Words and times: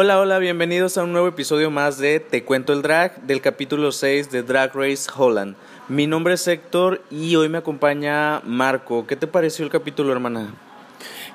Hola, 0.00 0.20
hola, 0.20 0.38
bienvenidos 0.38 0.96
a 0.96 1.02
un 1.02 1.10
nuevo 1.10 1.26
episodio 1.26 1.72
más 1.72 1.98
de 1.98 2.20
Te 2.20 2.44
Cuento 2.44 2.72
el 2.72 2.82
Drag, 2.82 3.20
del 3.22 3.40
capítulo 3.40 3.90
6 3.90 4.30
de 4.30 4.44
Drag 4.44 4.72
Race 4.72 5.10
Holland. 5.12 5.56
Mi 5.88 6.06
nombre 6.06 6.34
es 6.34 6.46
Héctor 6.46 7.02
y 7.10 7.34
hoy 7.34 7.48
me 7.48 7.58
acompaña 7.58 8.38
Marco. 8.44 9.08
¿Qué 9.08 9.16
te 9.16 9.26
pareció 9.26 9.64
el 9.64 9.72
capítulo, 9.72 10.12
hermana? 10.12 10.54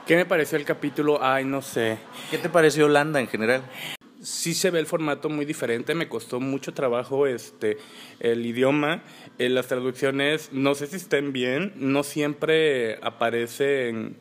¿Qué 0.07 0.15
me 0.15 0.25
pareció 0.25 0.57
el 0.57 0.63
capítulo? 0.63 1.21
Ay, 1.21 1.43
no 1.43 1.61
sé. 1.61 1.97
¿Qué 2.31 2.37
te 2.37 2.47
pareció 2.47 2.85
Holanda 2.85 3.19
en 3.19 3.27
general? 3.27 3.63
Sí 4.21 4.53
se 4.53 4.71
ve 4.71 4.79
el 4.79 4.85
formato 4.85 5.27
muy 5.27 5.43
diferente, 5.43 5.93
me 5.93 6.07
costó 6.07 6.39
mucho 6.39 6.73
trabajo 6.73 7.27
este 7.27 7.79
el 8.21 8.45
idioma, 8.45 9.03
eh, 9.39 9.49
las 9.49 9.67
traducciones, 9.67 10.53
no 10.53 10.73
sé 10.73 10.87
si 10.87 10.95
estén 10.95 11.33
bien, 11.33 11.73
no 11.75 12.03
siempre 12.03 12.97
aparecen 13.01 14.15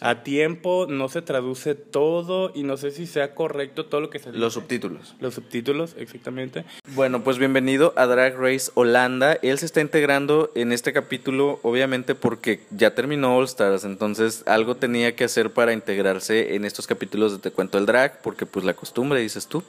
a 0.00 0.22
tiempo, 0.22 0.86
no 0.88 1.08
se 1.08 1.22
traduce 1.22 1.74
todo 1.74 2.52
y 2.54 2.62
no 2.62 2.76
sé 2.76 2.90
si 2.90 3.06
sea 3.06 3.34
correcto 3.34 3.86
todo 3.86 4.00
lo 4.00 4.10
que 4.10 4.18
se 4.18 4.32
Los 4.32 4.54
subtítulos. 4.54 5.14
Los 5.20 5.34
subtítulos, 5.34 5.94
exactamente. 5.98 6.64
Bueno, 6.94 7.24
pues 7.24 7.38
bienvenido 7.38 7.92
a 7.96 8.06
Drag 8.06 8.36
Race 8.38 8.70
Holanda. 8.74 9.34
Él 9.42 9.58
se 9.58 9.66
está 9.66 9.80
integrando 9.80 10.50
en 10.54 10.72
este 10.72 10.92
capítulo, 10.92 11.60
obviamente 11.62 12.14
porque 12.14 12.60
ya 12.70 12.94
terminó 12.94 13.36
All 13.36 13.44
Stars, 13.44 13.84
entonces 13.84 14.42
algo 14.46 14.76
tenía 14.76 15.16
que 15.16 15.24
hacer 15.24 15.50
para 15.52 15.72
integrarse 15.72 16.54
en 16.54 16.64
estos 16.64 16.86
capítulos 16.86 17.32
de 17.32 17.38
Te 17.38 17.50
Cuento 17.50 17.78
el 17.78 17.86
Drag, 17.86 18.20
porque 18.22 18.46
pues 18.46 18.64
la 18.64 18.74
costumbre, 18.74 19.20
dices 19.20 19.46
tú. 19.46 19.62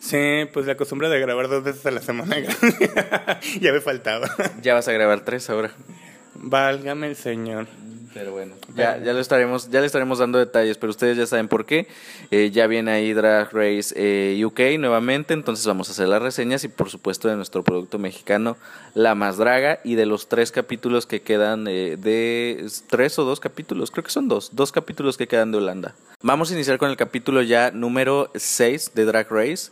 Sí, 0.00 0.48
pues 0.52 0.66
la 0.66 0.76
costumbre 0.76 1.08
de 1.08 1.18
grabar 1.18 1.48
dos 1.48 1.64
veces 1.64 1.84
a 1.84 1.90
la 1.90 2.00
semana 2.00 2.36
ya 3.60 3.72
me 3.72 3.80
faltaba. 3.80 4.30
Ya 4.62 4.74
vas 4.74 4.86
a 4.86 4.92
grabar 4.92 5.24
tres 5.24 5.50
ahora. 5.50 5.72
Válgame 6.34 7.08
el 7.08 7.16
Señor. 7.16 7.66
Pero 8.18 8.32
bueno, 8.32 8.56
ya, 8.74 8.98
ya, 8.98 9.12
lo 9.12 9.20
estaremos, 9.20 9.70
ya 9.70 9.78
le 9.78 9.86
estaremos 9.86 10.18
dando 10.18 10.40
detalles, 10.40 10.76
pero 10.76 10.90
ustedes 10.90 11.16
ya 11.16 11.24
saben 11.24 11.46
por 11.46 11.64
qué. 11.64 11.86
Eh, 12.32 12.50
ya 12.50 12.66
viene 12.66 12.90
ahí 12.90 13.12
Drag 13.12 13.48
Race 13.52 13.94
eh, 13.94 14.44
UK 14.44 14.80
nuevamente, 14.80 15.34
entonces 15.34 15.64
vamos 15.64 15.88
a 15.88 15.92
hacer 15.92 16.08
las 16.08 16.20
reseñas 16.20 16.64
y 16.64 16.68
por 16.68 16.90
supuesto 16.90 17.28
de 17.28 17.36
nuestro 17.36 17.62
producto 17.62 17.96
mexicano, 18.00 18.56
La 18.94 19.14
Más 19.14 19.36
Draga, 19.36 19.78
y 19.84 19.94
de 19.94 20.04
los 20.04 20.28
tres 20.28 20.50
capítulos 20.50 21.06
que 21.06 21.22
quedan 21.22 21.68
eh, 21.68 21.96
de... 21.96 22.66
¿Tres 22.88 23.20
o 23.20 23.24
dos 23.24 23.38
capítulos? 23.38 23.92
Creo 23.92 24.02
que 24.02 24.10
son 24.10 24.26
dos, 24.26 24.50
dos 24.52 24.72
capítulos 24.72 25.16
que 25.16 25.28
quedan 25.28 25.52
de 25.52 25.58
Holanda. 25.58 25.94
Vamos 26.20 26.50
a 26.50 26.54
iniciar 26.54 26.78
con 26.78 26.90
el 26.90 26.96
capítulo 26.96 27.42
ya 27.42 27.70
número 27.70 28.32
6 28.34 28.94
de 28.96 29.04
Drag 29.04 29.28
Race, 29.30 29.70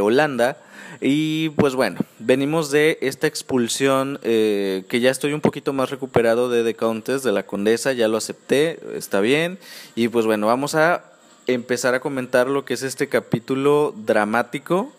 Holanda. 0.00 0.56
Y 1.00 1.50
pues 1.50 1.74
bueno, 1.74 2.00
venimos 2.18 2.70
de 2.70 2.98
esta 3.00 3.26
expulsión 3.26 4.18
eh, 4.22 4.84
que 4.88 5.00
ya 5.00 5.10
estoy 5.10 5.32
un 5.32 5.40
poquito 5.40 5.72
más 5.72 5.90
recuperado 5.90 6.48
de 6.48 6.64
The 6.64 6.74
Countess, 6.74 7.22
de 7.22 7.32
la 7.32 7.44
Condesa, 7.44 7.92
ya 7.92 8.08
lo 8.08 8.16
acepté, 8.16 8.80
está 8.94 9.20
bien. 9.20 9.58
Y 9.94 10.08
pues 10.08 10.26
bueno, 10.26 10.46
vamos 10.46 10.74
a 10.74 11.04
empezar 11.46 11.94
a 11.94 12.00
comentar 12.00 12.48
lo 12.48 12.64
que 12.64 12.74
es 12.74 12.82
este 12.82 13.08
capítulo 13.08 13.94
dramático, 13.96 14.92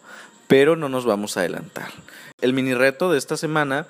pero 0.47 0.75
no 0.75 0.89
nos 0.89 1.05
vamos 1.05 1.35
a 1.35 1.41
adelantar. 1.41 1.91
El 2.41 2.53
mini 2.53 2.73
reto 2.73 3.11
de 3.11 3.17
esta 3.17 3.35
semana 3.35 3.87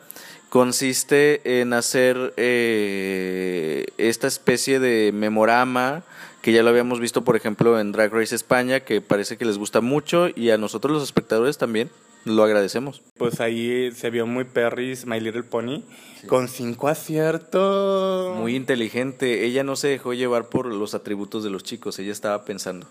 consiste 0.49 1.61
en 1.61 1.73
hacer 1.73 2.33
eh, 2.37 3.85
esta 3.97 4.27
especie 4.27 4.79
de 4.79 5.11
memorama 5.13 6.03
que 6.41 6.51
ya 6.51 6.63
lo 6.63 6.69
habíamos 6.69 6.99
visto, 6.99 7.23
por 7.23 7.35
ejemplo, 7.35 7.79
en 7.79 7.91
Drag 7.91 8.13
Race 8.13 8.35
España, 8.35 8.81
que 8.81 9.01
parece 9.01 9.37
que 9.37 9.45
les 9.45 9.57
gusta 9.57 9.81
mucho 9.81 10.27
y 10.33 10.49
a 10.51 10.57
nosotros 10.57 10.93
los 10.93 11.03
espectadores 11.03 11.57
también 11.57 11.89
lo 12.25 12.43
agradecemos. 12.43 13.01
Pues 13.17 13.39
ahí 13.39 13.91
se 13.91 14.09
vio 14.09 14.25
muy 14.25 14.43
perris 14.43 15.05
My 15.05 15.19
Little 15.19 15.43
Pony 15.43 15.83
con 16.27 16.47
cinco 16.47 16.87
aciertos. 16.87 18.37
Muy 18.37 18.55
inteligente. 18.55 19.45
Ella 19.45 19.63
no 19.63 19.75
se 19.75 19.87
dejó 19.87 20.13
llevar 20.13 20.49
por 20.49 20.65
los 20.65 20.93
atributos 20.93 21.43
de 21.43 21.49
los 21.49 21.63
chicos, 21.63 21.99
ella 21.99 22.11
estaba 22.11 22.45
pensando. 22.45 22.87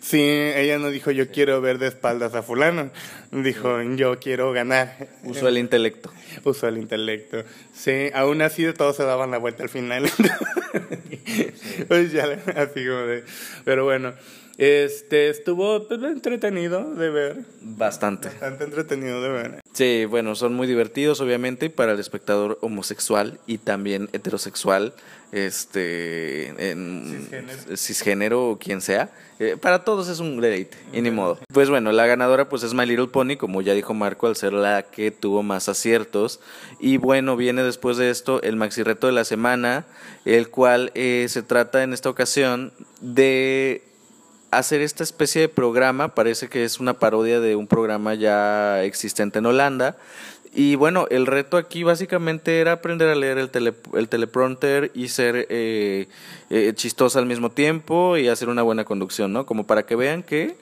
Sí, 0.00 0.20
ella 0.20 0.78
no 0.78 0.90
dijo 0.90 1.10
yo 1.10 1.30
quiero 1.30 1.60
ver 1.60 1.78
de 1.78 1.88
espaldas 1.88 2.34
a 2.34 2.42
fulano, 2.42 2.90
dijo 3.30 3.82
yo 3.96 4.18
quiero 4.18 4.52
ganar. 4.52 5.08
Usó 5.24 5.48
el 5.48 5.58
intelecto. 5.58 6.12
Usó 6.44 6.68
el 6.68 6.78
intelecto. 6.78 7.44
Sí, 7.72 8.10
aún 8.14 8.42
así 8.42 8.70
todos 8.72 8.96
se 8.96 9.04
daban 9.04 9.30
la 9.30 9.38
vuelta 9.38 9.62
al 9.62 9.68
final. 9.68 10.10
pues 11.88 12.12
ya, 12.12 12.24
así 12.56 12.86
como 12.86 13.00
de... 13.00 13.24
Pero 13.64 13.84
bueno, 13.84 14.14
este 14.60 15.30
estuvo 15.30 15.88
pues, 15.88 16.02
entretenido 16.02 16.94
de 16.94 17.08
ver. 17.08 17.44
Bastante. 17.62 18.28
Bastante 18.28 18.64
entretenido 18.64 19.22
de 19.22 19.28
ver. 19.30 19.60
Sí, 19.72 20.04
bueno, 20.04 20.34
son 20.34 20.52
muy 20.52 20.66
divertidos, 20.66 21.22
obviamente, 21.22 21.70
para 21.70 21.92
el 21.92 21.98
espectador 21.98 22.58
homosexual 22.60 23.40
y 23.46 23.56
también 23.56 24.10
heterosexual, 24.12 24.92
este, 25.32 26.70
en 26.70 27.28
cisgénero, 27.76 28.50
o 28.50 28.58
quien 28.58 28.80
sea. 28.80 29.10
Eh, 29.38 29.56
para 29.58 29.84
todos 29.84 30.08
es 30.08 30.20
un 30.20 30.38
deleite, 30.40 30.76
y 30.92 31.00
ni 31.00 31.10
modo. 31.10 31.38
Pues 31.52 31.70
bueno, 31.70 31.92
la 31.92 32.06
ganadora 32.06 32.48
pues 32.48 32.62
es 32.62 32.74
My 32.74 32.84
Little 32.84 33.08
Pony, 33.08 33.36
como 33.38 33.62
ya 33.62 33.72
dijo 33.72 33.94
Marco, 33.94 34.26
al 34.26 34.36
ser 34.36 34.52
la 34.52 34.82
que 34.82 35.10
tuvo 35.10 35.42
más 35.42 35.68
aciertos. 35.68 36.40
Y 36.78 36.98
bueno, 36.98 37.36
viene 37.36 37.62
después 37.62 37.96
de 37.96 38.10
esto 38.10 38.42
el 38.42 38.56
maxi 38.56 38.82
reto 38.82 39.06
de 39.06 39.14
la 39.14 39.24
semana, 39.24 39.86
el 40.26 40.50
cual 40.50 40.92
eh, 40.94 41.26
se 41.28 41.42
trata 41.42 41.82
en 41.82 41.94
esta 41.94 42.10
ocasión 42.10 42.72
de 43.00 43.82
hacer 44.50 44.80
esta 44.80 45.04
especie 45.04 45.42
de 45.42 45.48
programa, 45.48 46.14
parece 46.14 46.48
que 46.48 46.64
es 46.64 46.80
una 46.80 46.94
parodia 46.94 47.40
de 47.40 47.56
un 47.56 47.66
programa 47.66 48.14
ya 48.14 48.82
existente 48.82 49.38
en 49.38 49.46
Holanda. 49.46 49.96
Y 50.52 50.74
bueno, 50.74 51.06
el 51.10 51.26
reto 51.26 51.56
aquí 51.56 51.84
básicamente 51.84 52.58
era 52.58 52.72
aprender 52.72 53.08
a 53.08 53.14
leer 53.14 53.38
el, 53.38 53.50
el 53.94 54.08
teleprompter 54.08 54.90
y 54.94 55.08
ser 55.08 55.46
eh, 55.48 56.08
eh, 56.50 56.72
chistosa 56.74 57.20
al 57.20 57.26
mismo 57.26 57.50
tiempo 57.50 58.16
y 58.16 58.26
hacer 58.26 58.48
una 58.48 58.62
buena 58.62 58.84
conducción, 58.84 59.32
¿no? 59.32 59.46
Como 59.46 59.64
para 59.64 59.84
que 59.84 59.94
vean 59.94 60.24
que 60.24 60.56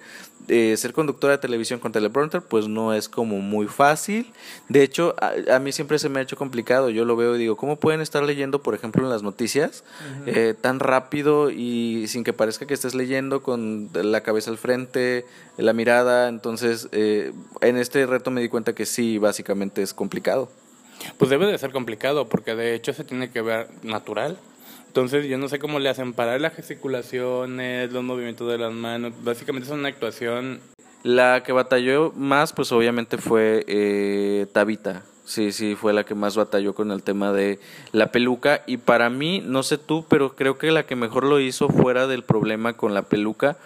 eh, 0.49 0.77
ser 0.77 0.93
conductora 0.93 1.35
de 1.35 1.39
televisión 1.39 1.79
con 1.79 1.93
teleprompter 1.93 2.43
pues 2.43 2.69
no 2.69 2.95
es 2.95 3.09
como 3.09 3.39
muy 3.41 3.67
fácil. 3.67 4.33
De 4.69 4.83
hecho, 4.83 5.15
a, 5.21 5.59
mí 5.59 5.73
siempre 5.73 5.99
se 5.99 6.09
me 6.09 6.21
ha 6.21 6.23
hecho 6.23 6.37
complicado. 6.37 6.91
Yo 6.91 7.05
lo 7.05 7.17
veo 7.17 7.37
y 7.37 7.39
digo, 7.39 7.57
¿cómo 7.57 7.77
pueden 7.77 8.01
estar 8.01 8.23
leyendo, 8.23 8.63
por 8.63 8.75
ejemplo, 8.75 9.05
en 9.05 9.11
las 9.11 9.23
noticias 9.23 9.85
eh, 10.27 10.55
tan 10.61 10.81
rápido 10.81 11.51
y 11.51 12.07
sin 12.09 12.25
que 12.25 12.33
parezca 12.33 12.67
que 12.67 12.75
estés 12.75 12.95
leyendo 12.95 13.43
con 13.43 13.91
la 13.93 14.23
cabeza 14.23 14.51
al 14.51 14.59
frente, 14.59 15.27
la 15.57 15.73
mirada? 15.73 16.29
Entonces, 16.29 16.89
eh, 16.93 17.33
en 17.61 17.77
este 17.77 18.07
reto 18.07 18.31
me 18.31 18.41
di 18.41 18.49
cuenta 18.49 18.75
que 18.75 18.87
sí, 18.87 19.19
básicamente 19.19 19.83
es 19.83 19.93
complicado. 19.93 20.51
Pues 21.17 21.31
debe 21.31 21.47
de 21.47 21.59
ser 21.59 21.73
complicado 21.73 22.29
porque 22.29 22.55
de 22.55 22.75
hecho 22.75 22.93
se 22.93 23.05
tiene 23.05 23.31
que 23.31 23.43
ver 23.43 23.69
natural. 23.83 24.39
Entonces 24.89 25.29
yo 25.29 25.39
no 25.39 25.49
sé 25.49 25.59
cómo 25.59 25.79
le 25.79 25.89
hacen 25.89 26.13
parar 26.13 26.41
las 26.41 26.55
gesticulaciones, 26.55 27.93
los 27.93 28.03
movimientos 28.03 28.51
de 28.51 28.59
las 28.59 28.73
manos. 28.73 29.13
Básicamente 29.23 29.69
es 29.69 29.73
una 29.73 29.89
actuación. 29.89 30.61
La 31.05 31.43
que 31.45 31.53
batalló 31.53 32.13
más, 32.17 32.53
pues 32.53 32.73
obviamente 32.73 33.19
fue 33.19 33.65
eh, 33.69 34.47
Tabita. 34.53 35.05
Sí, 35.25 35.53
sí, 35.53 35.75
fue 35.75 35.93
la 35.93 36.05
que 36.05 36.15
más 36.15 36.37
batalló 36.37 36.75
con 36.75 36.91
el 36.91 37.03
tema 37.03 37.33
de 37.33 37.61
la 37.93 38.11
peluca. 38.11 38.63
Y 38.67 38.79
para 38.79 39.11
mí, 39.11 39.43
no 39.45 39.63
sé 39.63 39.77
tú, 39.77 40.07
pero 40.09 40.35
creo 40.35 40.57
que 40.57 40.73
la 40.73 40.87
que 40.87 40.97
mejor 40.97 41.25
lo 41.25 41.39
hizo 41.39 41.69
fuera 41.69 42.07
del 42.07 42.25
problema 42.25 42.73
con 42.73 42.95
la 42.95 43.03
peluca 43.03 43.59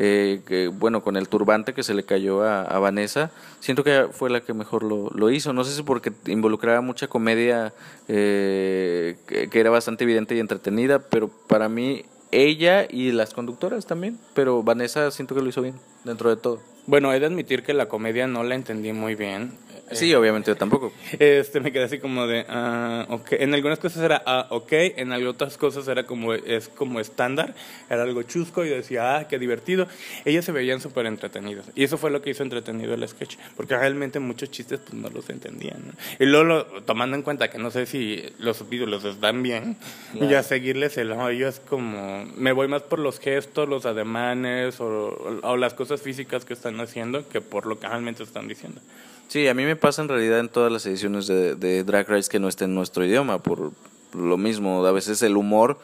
eh, 0.00 0.42
que, 0.46 0.68
bueno, 0.68 1.02
con 1.02 1.16
el 1.16 1.28
turbante 1.28 1.74
que 1.74 1.82
se 1.82 1.92
le 1.92 2.04
cayó 2.04 2.44
a, 2.44 2.78
Vanessa, 2.78 3.32
siento 3.58 3.82
que 3.82 4.06
fue 4.12 4.30
la 4.30 4.40
que 4.40 4.54
mejor 4.54 4.84
lo, 4.84 5.30
hizo. 5.30 5.52
No 5.52 5.64
sé 5.64 5.74
si 5.74 5.82
porque 5.82 6.12
involucraba 6.26 6.80
mucha 6.80 7.08
comedia 7.08 7.72
eh, 8.06 9.16
que, 9.26 9.48
que, 9.50 9.58
era 9.58 9.70
bastante 9.70 10.04
evidente 10.04 10.36
y 10.36 10.38
entretenida, 10.38 11.00
pero 11.00 11.28
para 11.28 11.68
mí 11.68 12.04
ella 12.30 12.86
y 12.88 13.10
las 13.10 13.34
conductoras 13.34 13.86
también, 13.86 14.20
pero 14.34 14.62
Vanessa 14.62 15.10
siento 15.10 15.34
que 15.34 15.42
lo 15.42 15.48
hizo 15.48 15.62
bien 15.62 15.74
dentro 16.04 16.30
de 16.30 16.36
todo. 16.36 16.60
Bueno, 16.88 17.12
he 17.12 17.20
de 17.20 17.26
admitir 17.26 17.62
que 17.64 17.74
la 17.74 17.84
comedia 17.84 18.26
no 18.26 18.42
la 18.42 18.54
entendí 18.54 18.94
muy 18.94 19.14
bien. 19.14 19.52
Sí, 19.92 20.14
obviamente 20.14 20.50
yo 20.50 20.56
tampoco. 20.56 20.92
Este, 21.18 21.60
me 21.60 21.72
quedé 21.72 21.84
así 21.84 21.98
como 21.98 22.26
de, 22.26 22.44
ah, 22.48 23.06
ok. 23.08 23.32
En 23.32 23.54
algunas 23.54 23.78
cosas 23.78 24.02
era, 24.02 24.22
ah, 24.24 24.46
ok. 24.50 24.72
En 24.72 25.12
otras 25.12 25.56
cosas 25.58 25.86
era 25.88 26.04
como, 26.04 26.32
es 26.34 26.68
como 26.68 27.00
estándar. 27.00 27.54
Era 27.88 28.02
algo 28.02 28.22
chusco 28.22 28.64
y 28.64 28.68
decía, 28.68 29.16
ah, 29.16 29.28
qué 29.28 29.38
divertido. 29.38 29.86
Ellas 30.24 30.44
se 30.44 30.52
veían 30.52 30.80
súper 30.80 31.06
entretenidas. 31.06 31.66
Y 31.74 31.84
eso 31.84 31.98
fue 31.98 32.10
lo 32.10 32.22
que 32.22 32.30
hizo 32.30 32.42
entretenido 32.42 32.94
el 32.94 33.06
sketch. 33.06 33.36
Porque 33.56 33.76
realmente 33.76 34.18
muchos 34.18 34.50
chistes 34.50 34.80
pues 34.80 34.94
no 34.94 35.10
los 35.10 35.28
entendían. 35.30 35.94
Y 36.18 36.24
luego, 36.26 36.64
tomando 36.86 37.16
en 37.16 37.22
cuenta 37.22 37.50
que 37.50 37.58
no 37.58 37.70
sé 37.70 37.86
si 37.86 38.24
los 38.38 38.58
subtítulos 38.58 39.04
están 39.04 39.42
bien, 39.42 39.76
y 40.14 40.32
a 40.34 40.42
seguirles 40.42 40.96
el 40.98 41.12
hoyo 41.12 41.48
es 41.48 41.60
como, 41.60 42.24
me 42.36 42.52
voy 42.52 42.68
más 42.68 42.82
por 42.82 42.98
los 42.98 43.18
gestos, 43.18 43.68
los 43.68 43.86
ademanes 43.86 44.80
o, 44.80 45.40
o 45.42 45.56
las 45.56 45.74
cosas 45.74 46.00
físicas 46.02 46.44
que 46.44 46.52
están 46.52 46.77
haciendo 46.80 47.28
que 47.28 47.40
por 47.40 47.66
lo 47.66 47.78
que 47.78 47.88
realmente 47.88 48.22
están 48.22 48.48
diciendo. 48.48 48.80
Sí, 49.28 49.46
a 49.46 49.54
mí 49.54 49.64
me 49.64 49.76
pasa 49.76 50.02
en 50.02 50.08
realidad 50.08 50.40
en 50.40 50.48
todas 50.48 50.72
las 50.72 50.86
ediciones 50.86 51.26
de, 51.26 51.54
de 51.54 51.84
Drag 51.84 52.08
Race 52.08 52.30
que 52.30 52.38
no 52.38 52.48
esté 52.48 52.64
en 52.64 52.74
nuestro 52.74 53.04
idioma, 53.04 53.42
por 53.42 53.72
lo 54.14 54.36
mismo, 54.36 54.84
a 54.86 54.92
veces 54.92 55.22
el 55.22 55.36
humor 55.36 55.78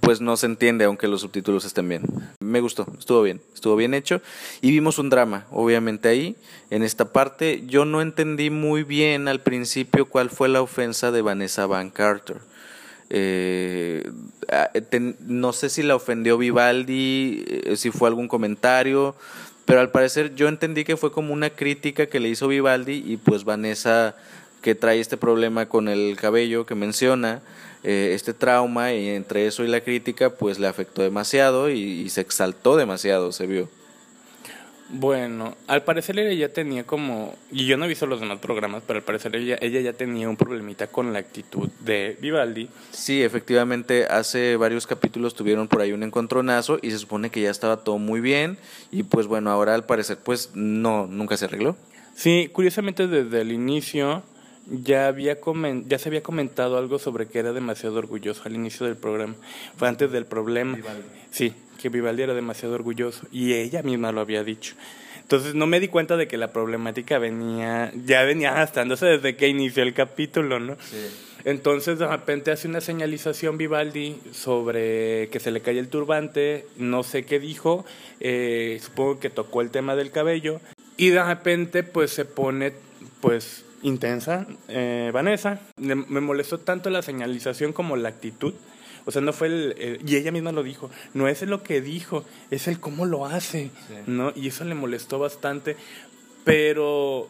pues 0.00 0.20
no 0.20 0.36
se 0.36 0.46
entiende 0.46 0.84
aunque 0.84 1.08
los 1.08 1.20
subtítulos 1.20 1.64
estén 1.64 1.88
bien. 1.88 2.02
Me 2.40 2.60
gustó, 2.60 2.86
estuvo 2.98 3.22
bien, 3.22 3.40
estuvo 3.54 3.76
bien 3.76 3.94
hecho 3.94 4.20
y 4.60 4.70
vimos 4.70 4.98
un 4.98 5.10
drama, 5.10 5.46
obviamente 5.50 6.08
ahí, 6.08 6.36
en 6.70 6.82
esta 6.82 7.12
parte. 7.12 7.62
Yo 7.66 7.84
no 7.84 8.00
entendí 8.02 8.50
muy 8.50 8.82
bien 8.82 9.28
al 9.28 9.40
principio 9.40 10.06
cuál 10.06 10.30
fue 10.30 10.48
la 10.48 10.60
ofensa 10.60 11.10
de 11.10 11.22
Vanessa 11.22 11.66
Van 11.66 11.90
Carter. 11.90 12.38
Eh, 13.10 14.10
no 15.20 15.52
sé 15.54 15.70
si 15.70 15.82
la 15.82 15.96
ofendió 15.96 16.36
Vivaldi, 16.36 17.44
eh, 17.46 17.76
si 17.76 17.90
fue 17.90 18.08
algún 18.08 18.28
comentario, 18.28 19.14
pero 19.68 19.80
al 19.82 19.90
parecer 19.90 20.34
yo 20.34 20.48
entendí 20.48 20.82
que 20.84 20.96
fue 20.96 21.12
como 21.12 21.34
una 21.34 21.50
crítica 21.50 22.06
que 22.06 22.20
le 22.20 22.30
hizo 22.30 22.48
Vivaldi 22.48 23.04
y 23.06 23.18
pues 23.18 23.44
Vanessa 23.44 24.16
que 24.62 24.74
trae 24.74 24.98
este 24.98 25.18
problema 25.18 25.66
con 25.66 25.88
el 25.88 26.16
cabello 26.16 26.64
que 26.64 26.74
menciona, 26.74 27.42
eh, 27.84 28.12
este 28.14 28.32
trauma 28.32 28.94
y 28.94 29.10
entre 29.10 29.46
eso 29.46 29.64
y 29.64 29.68
la 29.68 29.82
crítica 29.82 30.30
pues 30.30 30.58
le 30.58 30.68
afectó 30.68 31.02
demasiado 31.02 31.68
y 31.68 32.08
se 32.08 32.22
exaltó 32.22 32.78
demasiado, 32.78 33.30
se 33.30 33.46
vio. 33.46 33.68
Bueno, 34.90 35.54
al 35.66 35.84
parecer 35.84 36.18
ella 36.18 36.32
ya 36.32 36.52
tenía 36.52 36.84
como, 36.84 37.34
y 37.52 37.66
yo 37.66 37.76
no 37.76 37.84
he 37.84 37.88
visto 37.88 38.06
los 38.06 38.20
demás 38.20 38.38
programas, 38.38 38.82
pero 38.86 38.98
al 38.98 39.04
parecer 39.04 39.36
ella, 39.36 39.58
ella 39.60 39.80
ya 39.80 39.92
tenía 39.92 40.30
un 40.30 40.36
problemita 40.38 40.86
con 40.86 41.12
la 41.12 41.18
actitud 41.18 41.68
de 41.80 42.16
Vivaldi. 42.20 42.70
Sí, 42.90 43.22
efectivamente, 43.22 44.06
hace 44.06 44.56
varios 44.56 44.86
capítulos 44.86 45.34
tuvieron 45.34 45.68
por 45.68 45.82
ahí 45.82 45.92
un 45.92 46.04
encontronazo 46.04 46.78
y 46.80 46.90
se 46.90 46.98
supone 46.98 47.28
que 47.28 47.42
ya 47.42 47.50
estaba 47.50 47.84
todo 47.84 47.98
muy 47.98 48.22
bien 48.22 48.56
y 48.90 49.02
pues 49.02 49.26
bueno, 49.26 49.50
ahora 49.50 49.74
al 49.74 49.84
parecer 49.84 50.18
pues 50.24 50.52
no, 50.54 51.06
nunca 51.06 51.36
se 51.36 51.44
arregló. 51.44 51.76
Sí, 52.14 52.48
curiosamente 52.50 53.06
desde 53.06 53.42
el 53.42 53.52
inicio 53.52 54.22
ya, 54.70 55.08
había 55.08 55.36
ya 55.86 55.98
se 55.98 56.08
había 56.08 56.22
comentado 56.22 56.78
algo 56.78 56.98
sobre 56.98 57.26
que 57.28 57.38
era 57.38 57.52
demasiado 57.52 57.98
orgulloso 57.98 58.42
al 58.46 58.54
inicio 58.54 58.86
del 58.86 58.96
programa, 58.96 59.34
fue 59.76 59.86
antes 59.88 60.10
del 60.10 60.24
problema. 60.24 60.76
Vivaldi. 60.76 61.02
Sí, 61.30 61.52
que 61.80 61.88
Vivaldi 61.88 62.22
era 62.22 62.34
demasiado 62.34 62.74
orgulloso 62.74 63.26
y 63.32 63.54
ella 63.54 63.82
misma 63.82 64.12
lo 64.12 64.20
había 64.20 64.44
dicho. 64.44 64.74
Entonces 65.22 65.54
no 65.54 65.66
me 65.66 65.78
di 65.78 65.88
cuenta 65.88 66.16
de 66.16 66.26
que 66.26 66.38
la 66.38 66.52
problemática 66.52 67.18
venía, 67.18 67.92
ya 68.06 68.22
venía 68.22 68.52
gastándose 68.52 69.04
desde 69.04 69.36
que 69.36 69.48
inició 69.48 69.82
el 69.82 69.92
capítulo, 69.92 70.58
¿no? 70.58 70.76
Entonces 71.44 71.98
de 71.98 72.08
repente 72.08 72.50
hace 72.50 72.66
una 72.66 72.80
señalización 72.80 73.58
Vivaldi 73.58 74.18
sobre 74.32 75.28
que 75.28 75.38
se 75.38 75.50
le 75.50 75.60
cae 75.60 75.78
el 75.78 75.88
turbante, 75.88 76.66
no 76.78 77.02
sé 77.02 77.24
qué 77.24 77.38
dijo, 77.38 77.84
eh, 78.20 78.80
supongo 78.82 79.20
que 79.20 79.28
tocó 79.28 79.60
el 79.60 79.70
tema 79.70 79.96
del 79.96 80.10
cabello 80.10 80.60
y 80.96 81.10
de 81.10 81.22
repente 81.22 81.82
pues 81.82 82.10
se 82.10 82.24
pone 82.24 82.72
pues 83.20 83.66
intensa 83.82 84.46
eh, 84.68 85.10
Vanessa. 85.12 85.60
Me 85.76 85.94
molestó 85.94 86.58
tanto 86.58 86.88
la 86.88 87.02
señalización 87.02 87.74
como 87.74 87.96
la 87.96 88.08
actitud 88.08 88.54
o 89.04 89.10
sea, 89.10 89.22
no 89.22 89.32
fue 89.32 89.48
el, 89.48 90.00
Y 90.06 90.16
ella 90.16 90.32
misma 90.32 90.52
lo 90.52 90.62
dijo. 90.62 90.90
No 91.14 91.28
es 91.28 91.42
lo 91.42 91.62
que 91.62 91.80
dijo, 91.80 92.24
es 92.50 92.68
el 92.68 92.80
cómo 92.80 93.06
lo 93.06 93.26
hace. 93.26 93.70
¿no? 94.06 94.32
Y 94.34 94.48
eso 94.48 94.64
le 94.64 94.74
molestó 94.74 95.18
bastante. 95.18 95.76
Pero 96.44 97.28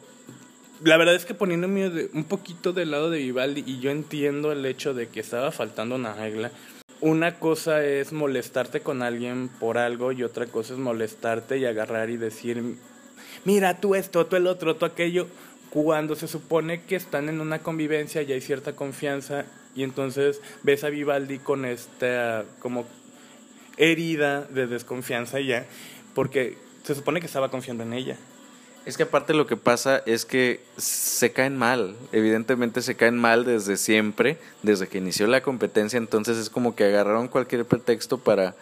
la 0.84 0.96
verdad 0.96 1.14
es 1.14 1.24
que 1.24 1.34
poniéndome 1.34 2.08
un 2.12 2.24
poquito 2.24 2.72
del 2.72 2.90
lado 2.90 3.10
de 3.10 3.18
Vivaldi, 3.18 3.64
y 3.66 3.80
yo 3.80 3.90
entiendo 3.90 4.52
el 4.52 4.64
hecho 4.64 4.94
de 4.94 5.08
que 5.08 5.20
estaba 5.20 5.50
faltando 5.50 5.96
una 5.96 6.14
regla. 6.14 6.50
Una 7.00 7.38
cosa 7.38 7.84
es 7.84 8.12
molestarte 8.12 8.80
con 8.80 9.02
alguien 9.02 9.48
por 9.48 9.78
algo 9.78 10.10
y 10.10 10.24
otra 10.24 10.46
cosa 10.46 10.74
es 10.74 10.80
molestarte 10.80 11.58
y 11.58 11.64
agarrar 11.64 12.10
y 12.10 12.16
decir, 12.16 12.76
mira, 13.44 13.80
tú 13.80 13.94
esto, 13.94 14.26
tú 14.26 14.34
el 14.34 14.48
otro, 14.48 14.74
tú 14.76 14.84
aquello, 14.84 15.28
cuando 15.70 16.16
se 16.16 16.28
supone 16.28 16.82
que 16.82 16.96
están 16.96 17.28
en 17.28 17.40
una 17.40 17.60
convivencia 17.60 18.22
y 18.22 18.32
hay 18.32 18.40
cierta 18.40 18.74
confianza 18.74 19.44
y 19.74 19.82
entonces 19.82 20.40
ves 20.62 20.84
a 20.84 20.88
Vivaldi 20.88 21.38
con 21.38 21.64
esta 21.64 22.44
como 22.60 22.86
herida 23.76 24.42
de 24.42 24.66
desconfianza 24.66 25.40
ya, 25.40 25.66
porque 26.14 26.56
se 26.82 26.94
supone 26.94 27.20
que 27.20 27.26
estaba 27.26 27.50
confiando 27.50 27.84
en 27.84 27.92
ella. 27.92 28.16
Es 28.86 28.96
que 28.96 29.02
aparte 29.02 29.34
lo 29.34 29.46
que 29.46 29.56
pasa 29.56 30.02
es 30.06 30.24
que 30.24 30.64
se 30.78 31.32
caen 31.32 31.56
mal, 31.56 31.94
evidentemente 32.10 32.80
se 32.80 32.94
caen 32.94 33.18
mal 33.18 33.44
desde 33.44 33.76
siempre, 33.76 34.38
desde 34.62 34.88
que 34.88 34.98
inició 34.98 35.26
la 35.26 35.42
competencia, 35.42 35.98
entonces 35.98 36.38
es 36.38 36.48
como 36.48 36.74
que 36.74 36.84
agarraron 36.84 37.28
cualquier 37.28 37.66
pretexto 37.66 38.16
para, 38.16 38.54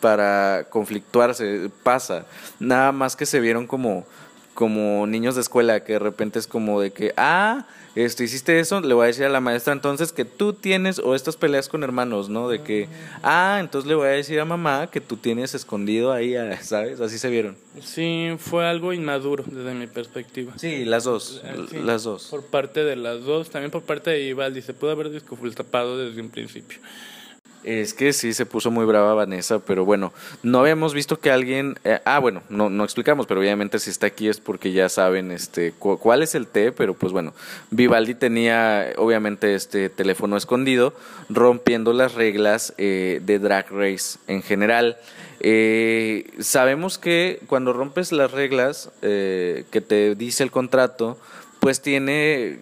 para 0.00 0.66
conflictuarse, 0.68 1.70
pasa, 1.82 2.26
nada 2.60 2.92
más 2.92 3.16
que 3.16 3.24
se 3.24 3.40
vieron 3.40 3.66
como, 3.66 4.06
como 4.54 5.06
niños 5.06 5.34
de 5.34 5.40
escuela, 5.40 5.84
que 5.84 5.94
de 5.94 5.98
repente 5.98 6.38
es 6.38 6.46
como 6.46 6.80
de 6.80 6.90
que, 6.90 7.12
ah, 7.16 7.66
este, 7.94 8.24
hiciste 8.24 8.58
eso, 8.58 8.80
le 8.80 8.94
voy 8.94 9.04
a 9.04 9.06
decir 9.08 9.24
a 9.24 9.28
la 9.28 9.40
maestra 9.40 9.72
entonces 9.72 10.12
que 10.12 10.24
tú 10.24 10.54
tienes, 10.54 10.98
o 10.98 11.14
estas 11.14 11.36
peleas 11.36 11.68
con 11.68 11.82
hermanos, 11.82 12.28
¿no? 12.28 12.48
De 12.48 12.62
que, 12.62 12.88
ah, 13.22 13.58
entonces 13.60 13.88
le 13.88 13.94
voy 13.94 14.06
a 14.06 14.10
decir 14.10 14.40
a 14.40 14.44
mamá 14.44 14.88
que 14.90 15.00
tú 15.00 15.16
tienes 15.16 15.54
escondido 15.54 16.12
ahí, 16.12 16.34
¿sabes? 16.62 17.00
Así 17.00 17.18
se 17.18 17.28
vieron. 17.28 17.56
Sí, 17.82 18.34
fue 18.38 18.66
algo 18.66 18.92
inmaduro 18.92 19.44
desde 19.46 19.74
mi 19.74 19.86
perspectiva. 19.86 20.52
Sí, 20.56 20.84
las 20.84 21.04
dos, 21.04 21.42
eh, 21.44 21.80
las 21.84 22.04
dos. 22.04 22.28
Por 22.28 22.46
parte 22.46 22.84
de 22.84 22.96
las 22.96 23.24
dos, 23.24 23.50
también 23.50 23.70
por 23.70 23.82
parte 23.82 24.10
de 24.10 24.22
Ivaldi, 24.22 24.62
se 24.62 24.74
pudo 24.74 24.92
haber 24.92 25.10
tapado 25.54 25.98
desde 25.98 26.20
un 26.20 26.30
principio. 26.30 26.78
Es 27.64 27.94
que 27.94 28.12
sí 28.12 28.32
se 28.32 28.44
puso 28.44 28.72
muy 28.72 28.84
brava 28.84 29.14
Vanessa, 29.14 29.60
pero 29.60 29.84
bueno, 29.84 30.12
no 30.42 30.58
habíamos 30.58 30.94
visto 30.94 31.20
que 31.20 31.30
alguien, 31.30 31.78
eh, 31.84 32.00
ah 32.04 32.18
bueno, 32.18 32.42
no, 32.48 32.70
no 32.70 32.82
explicamos, 32.82 33.26
pero 33.26 33.38
obviamente 33.40 33.78
si 33.78 33.90
está 33.90 34.08
aquí 34.08 34.28
es 34.28 34.40
porque 34.40 34.72
ya 34.72 34.88
saben 34.88 35.30
este 35.30 35.72
cuál 35.78 36.24
es 36.24 36.34
el 36.34 36.48
té, 36.48 36.72
pero 36.72 36.94
pues 36.94 37.12
bueno, 37.12 37.32
Vivaldi 37.70 38.14
tenía 38.14 38.92
obviamente 38.96 39.54
este 39.54 39.88
teléfono 39.90 40.36
escondido, 40.36 40.92
rompiendo 41.28 41.92
las 41.92 42.14
reglas 42.14 42.74
eh, 42.78 43.20
de 43.22 43.38
Drag 43.38 43.70
Race 43.70 44.18
en 44.26 44.42
general. 44.42 44.96
Eh, 45.38 46.32
sabemos 46.40 46.98
que 46.98 47.40
cuando 47.46 47.72
rompes 47.72 48.10
las 48.10 48.32
reglas 48.32 48.90
que 49.00 49.84
te 49.86 50.16
dice 50.16 50.42
el 50.42 50.50
contrato, 50.50 51.16
pues 51.60 51.80
tiene, 51.80 52.58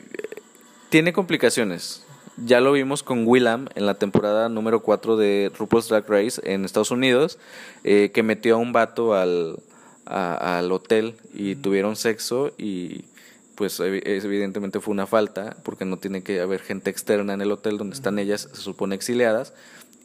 tiene 0.91 1.14
complicaciones 1.14 2.05
ya 2.37 2.61
lo 2.61 2.73
vimos 2.73 3.03
con 3.03 3.27
Willam 3.27 3.69
en 3.75 3.87
la 3.87 3.94
temporada 3.94 4.49
número 4.49 4.82
4 4.82 5.17
de 5.17 5.53
RuPaul's 5.56 5.88
Drag 5.88 6.09
Race 6.09 6.41
en 6.44 6.65
Estados 6.65 6.91
Unidos, 6.91 7.38
eh, 7.85 8.11
que 8.12 8.23
metió 8.23 8.55
a 8.55 8.59
un 8.59 8.73
vato 8.73 9.15
al, 9.15 9.59
al 10.06 10.73
hotel 10.73 11.15
y 11.35 11.56
tuvieron 11.56 11.97
sexo 11.97 12.53
y 12.59 13.05
pues 13.55 13.79
evidentemente 13.79 14.81
fue 14.81 14.93
una 14.93 15.06
falta 15.06 15.55
porque 15.65 15.85
no 15.85 15.99
tiene 15.99 16.23
que 16.23 16.41
haber 16.41 16.61
gente 16.61 16.88
externa 16.88 17.35
en 17.35 17.43
el 17.43 17.53
hotel 17.53 17.77
donde 17.77 17.94
están 17.94 18.19
ellas, 18.19 18.49
se 18.50 18.62
supone 18.62 18.94
exiliadas, 18.94 19.53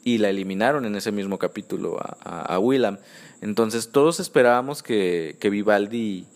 y 0.03 0.17
la 0.19 0.29
eliminaron 0.29 0.85
en 0.85 0.95
ese 0.95 1.11
mismo 1.11 1.39
capítulo 1.39 1.97
a, 1.99 2.41
a, 2.41 2.59
Willam. 2.59 2.97
Entonces 3.41 3.89
todos 3.91 4.19
esperábamos 4.19 4.83
que, 4.83 5.37
que 5.39 5.49
Vivaldi 5.49 6.27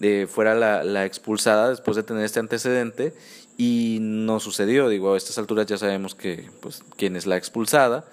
eh, 0.00 0.26
fuera 0.30 0.54
la, 0.54 0.84
la, 0.84 1.06
expulsada 1.06 1.70
después 1.70 1.96
de 1.96 2.02
tener 2.02 2.24
este 2.24 2.40
antecedente 2.40 3.14
y 3.56 3.98
no 4.00 4.40
sucedió, 4.40 4.88
digo, 4.88 5.14
a 5.14 5.16
estas 5.16 5.38
alturas 5.38 5.66
ya 5.66 5.78
sabemos 5.78 6.14
que, 6.14 6.48
pues, 6.60 6.82
quién 6.96 7.16
es 7.16 7.26
la 7.26 7.36
expulsada. 7.36 8.04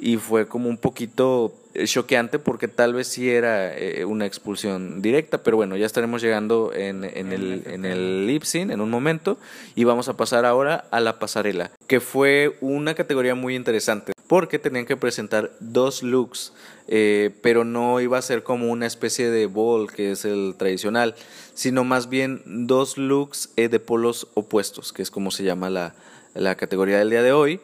Y 0.00 0.16
fue 0.16 0.46
como 0.46 0.68
un 0.68 0.76
poquito 0.76 1.52
choqueante 1.84 2.38
porque 2.38 2.68
tal 2.68 2.94
vez 2.94 3.08
sí 3.08 3.30
era 3.30 3.76
eh, 3.76 4.04
una 4.04 4.26
expulsión 4.26 5.02
directa, 5.02 5.42
pero 5.42 5.56
bueno, 5.56 5.76
ya 5.76 5.86
estaremos 5.86 6.22
llegando 6.22 6.72
en, 6.72 7.04
en 7.04 7.32
el, 7.32 7.62
en 7.66 7.84
el 7.84 8.40
en 8.52 8.80
un 8.80 8.90
momento. 8.90 9.38
Y 9.74 9.84
vamos 9.84 10.08
a 10.08 10.16
pasar 10.16 10.44
ahora 10.44 10.84
a 10.90 11.00
la 11.00 11.18
pasarela, 11.18 11.70
que 11.86 12.00
fue 12.00 12.56
una 12.60 12.94
categoría 12.94 13.34
muy 13.34 13.56
interesante 13.56 14.12
porque 14.28 14.58
tenían 14.58 14.86
que 14.86 14.96
presentar 14.96 15.50
dos 15.58 16.02
looks, 16.02 16.52
eh, 16.86 17.30
pero 17.42 17.64
no 17.64 18.00
iba 18.00 18.18
a 18.18 18.22
ser 18.22 18.42
como 18.42 18.70
una 18.70 18.86
especie 18.86 19.30
de 19.30 19.46
ball 19.46 19.90
que 19.90 20.12
es 20.12 20.24
el 20.24 20.54
tradicional, 20.56 21.14
sino 21.54 21.82
más 21.82 22.08
bien 22.08 22.42
dos 22.44 22.98
looks 22.98 23.50
eh, 23.56 23.68
de 23.68 23.80
polos 23.80 24.28
opuestos, 24.34 24.92
que 24.92 25.02
es 25.02 25.10
como 25.10 25.30
se 25.30 25.44
llama 25.44 25.70
la, 25.70 25.94
la, 26.34 26.54
categoría 26.56 26.98
del 26.98 27.10
día 27.10 27.22
de 27.22 27.32
hoy, 27.32 27.60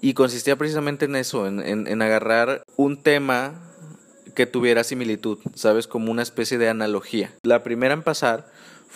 y 0.00 0.14
consistía 0.14 0.56
precisamente 0.56 1.04
en 1.04 1.16
eso, 1.16 1.46
en, 1.46 1.60
en, 1.60 1.86
en 1.86 2.02
agarrar 2.02 2.62
un 2.76 3.02
tema 3.02 3.62
que 4.34 4.46
tuviera 4.46 4.84
similitud, 4.84 5.38
¿sabes? 5.54 5.86
Como 5.86 6.10
una 6.10 6.22
especie 6.22 6.58
de 6.58 6.68
analogía. 6.68 7.32
La 7.42 7.62
primera 7.62 7.94
en 7.94 8.02
pasar 8.02 8.46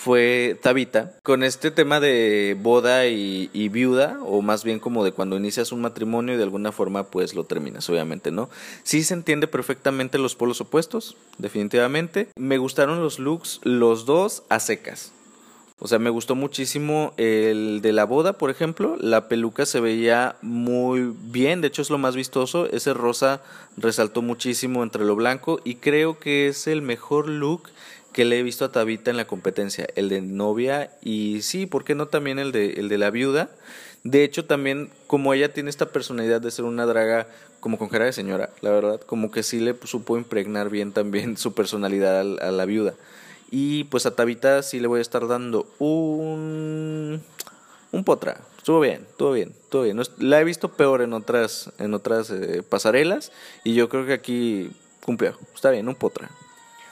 fue 0.01 0.59
Tabita, 0.63 1.13
con 1.23 1.45
este 1.45 1.71
tema 1.71 2.01
de 2.01 2.57
boda 2.59 3.07
y, 3.07 3.69
viuda, 3.69 4.19
o 4.25 4.41
más 4.41 4.65
bien 4.65 4.81
como 4.81 5.05
de 5.05 5.13
cuando 5.13 5.37
inicias 5.37 5.73
un 5.73 5.83
matrimonio 5.83 6.35
y 6.35 6.37
de 6.39 6.43
alguna 6.43 6.73
forma 6.73 7.11
pues 7.11 7.35
lo 7.35 7.45
terminas, 7.45 7.91
obviamente, 7.91 8.31
¿no? 8.31 8.49
Sí 8.83 9.05
se 9.05 9.13
entiende 9.13 9.47
perfectamente 9.47 10.17
los 10.17 10.37
polos 10.37 10.63
opuestos, 10.63 11.17
definitivamente. 11.37 12.29
Me 12.37 12.57
gustaron 12.57 13.03
los 13.03 13.19
looks, 13.19 13.61
los 13.63 14.07
dos 14.07 14.43
a 14.49 14.59
secas. 14.59 15.13
O 15.79 15.89
sea, 15.89 15.99
me 15.99 16.11
gustó 16.11 16.35
muchísimo 16.35 17.13
el 17.19 17.81
de 17.83 17.93
la 17.93 18.05
boda, 18.05 18.35
por 18.35 18.51
ejemplo. 18.51 18.97
La 19.01 19.29
peluca 19.29 19.65
se 19.67 19.81
veía 19.81 20.37
muy 20.41 21.15
bien, 21.25 21.61
de 21.61 21.69
hecho 21.69 21.83
es 21.83 21.91
lo 21.91 21.99
más 21.99 22.17
vistoso. 22.17 22.71
Ese 22.71 22.95
rosa 22.95 23.43
resaltó 23.77 24.23
muchísimo 24.23 24.83
entre 24.83 25.05
lo 25.05 25.17
blanco 25.17 25.61
y 25.65 25.77
creo 25.77 26.19
que 26.19 26.49
es 26.49 26.67
el 26.67 26.81
mejor 26.83 27.29
look 27.29 27.69
que 28.13 28.25
le 28.25 28.39
he 28.39 28.43
visto 28.43 28.65
a 28.65 28.73
Tabita 28.73 29.11
en 29.11 29.17
la 29.17 29.27
competencia, 29.27 29.87
el 29.95 30.09
de 30.09 30.21
novia 30.21 30.91
y 31.03 31.43
sí, 31.43 31.67
¿por 31.67 31.85
qué 31.85 31.95
no 31.95 32.07
también 32.07 32.39
el 32.39 32.53
de, 32.53 32.73
el 32.75 32.89
de 32.89 32.99
la 32.99 33.11
viuda? 33.11 33.51
De 34.03 34.25
hecho, 34.25 34.47
también 34.47 34.91
como 35.07 35.35
ella 35.35 35.53
tiene 35.53 35.71
esta 35.71 35.87
personalidad 35.87 36.41
de 36.41 36.51
ser 36.51 36.65
una 36.65 36.87
draga 36.87 37.29
como 37.61 37.79
con 37.79 37.89
cara 37.89 38.07
de 38.07 38.13
señora, 38.13 38.51
la 38.63 38.71
verdad, 38.71 39.01
como 39.03 39.31
que 39.31 39.43
sí 39.43 39.61
le 39.61 39.77
supo 39.85 40.17
impregnar 40.17 40.71
bien 40.71 40.93
también 40.93 41.37
su 41.37 41.53
personalidad 41.53 42.21
a, 42.21 42.51
la 42.51 42.65
viuda. 42.65 42.95
Y 43.51 43.85
pues 43.85 44.07
a 44.07 44.15
Tabita 44.15 44.63
sí 44.63 44.81
le 44.81 44.89
voy 44.89 45.01
a 45.01 45.03
estar 45.03 45.27
dando 45.27 45.67
un 45.79 47.23
un 47.93 48.05
potra. 48.05 48.41
Estuvo 48.57 48.81
bien, 48.81 49.07
estuvo 49.11 49.33
bien, 49.33 49.53
estuvo 49.63 49.83
bien. 49.83 50.01
La 50.19 50.41
he 50.41 50.45
visto 50.45 50.73
peor 50.73 51.03
en 51.03 51.13
otras 51.13 51.71
en 51.79 51.93
otras 51.93 52.31
eh, 52.31 52.63
pasarelas 52.63 53.33
y 53.65 53.75
yo 53.75 53.89
creo 53.89 54.07
que 54.07 54.13
aquí 54.15 54.71
cumplió. 55.05 55.37
Está 55.55 55.71
bien, 55.71 55.89
un 55.89 55.97
potra. 55.97 56.31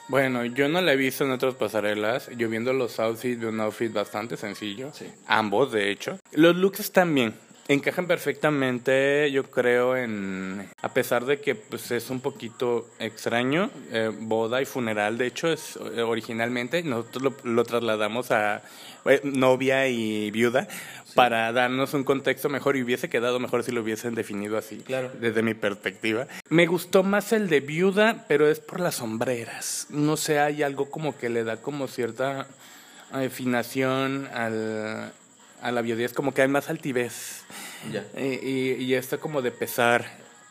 Bueno, 0.08 0.42
yo 0.46 0.70
no 0.70 0.80
la 0.80 0.94
he 0.94 0.96
visto 0.96 1.24
en 1.24 1.32
otras 1.32 1.54
pasarelas. 1.54 2.30
Yo 2.36 2.48
viendo 2.48 2.72
los 2.72 2.98
outfits, 2.98 3.40
de 3.40 3.46
un 3.46 3.60
outfit 3.60 3.92
bastante 3.92 4.38
sencillo. 4.38 4.90
Ambos, 5.26 5.70
de 5.70 5.90
hecho. 5.90 6.18
Los 6.32 6.56
looks 6.56 6.80
están 6.80 7.14
bien. 7.14 7.34
Encajan 7.70 8.06
perfectamente, 8.06 9.30
yo 9.30 9.44
creo, 9.44 9.94
en 9.94 10.70
a 10.80 10.94
pesar 10.94 11.26
de 11.26 11.38
que 11.42 11.54
pues, 11.54 11.90
es 11.90 12.08
un 12.08 12.20
poquito 12.20 12.88
extraño, 12.98 13.70
eh, 13.92 14.10
boda 14.10 14.62
y 14.62 14.64
funeral, 14.64 15.18
de 15.18 15.26
hecho, 15.26 15.52
es 15.52 15.76
eh, 15.76 16.00
originalmente 16.00 16.82
nosotros 16.82 17.34
lo, 17.44 17.64
trasladamos 17.64 18.30
a 18.30 18.62
eh, 19.04 19.20
novia 19.22 19.86
y 19.86 20.30
viuda 20.30 20.66
para 21.14 21.52
darnos 21.52 21.92
un 21.92 22.04
contexto 22.04 22.48
mejor 22.48 22.78
y 22.78 22.82
hubiese 22.82 23.10
quedado 23.10 23.38
mejor 23.38 23.62
si 23.62 23.70
lo 23.70 23.82
hubiesen 23.82 24.14
definido 24.14 24.56
así, 24.56 24.78
claro. 24.78 25.10
desde 25.20 25.42
mi 25.42 25.52
perspectiva. 25.52 26.26
Me 26.48 26.66
gustó 26.66 27.02
más 27.02 27.34
el 27.34 27.50
de 27.50 27.60
viuda, 27.60 28.24
pero 28.28 28.48
es 28.48 28.60
por 28.60 28.80
las 28.80 28.94
sombreras. 28.94 29.88
No 29.90 30.16
sé, 30.16 30.38
hay 30.38 30.62
algo 30.62 30.90
como 30.90 31.18
que 31.18 31.28
le 31.28 31.44
da 31.44 31.58
como 31.58 31.86
cierta 31.86 32.46
afinación 33.12 34.26
al 34.32 35.12
a 35.62 35.72
la 35.72 35.82
biodiversidad, 35.82 36.16
como 36.16 36.32
que 36.32 36.42
hay 36.42 36.48
más 36.48 36.68
altivez. 36.68 37.44
Y, 38.16 38.72
y, 38.72 38.94
esto 38.94 39.20
como 39.20 39.40
de 39.42 39.50
pesar 39.52 40.04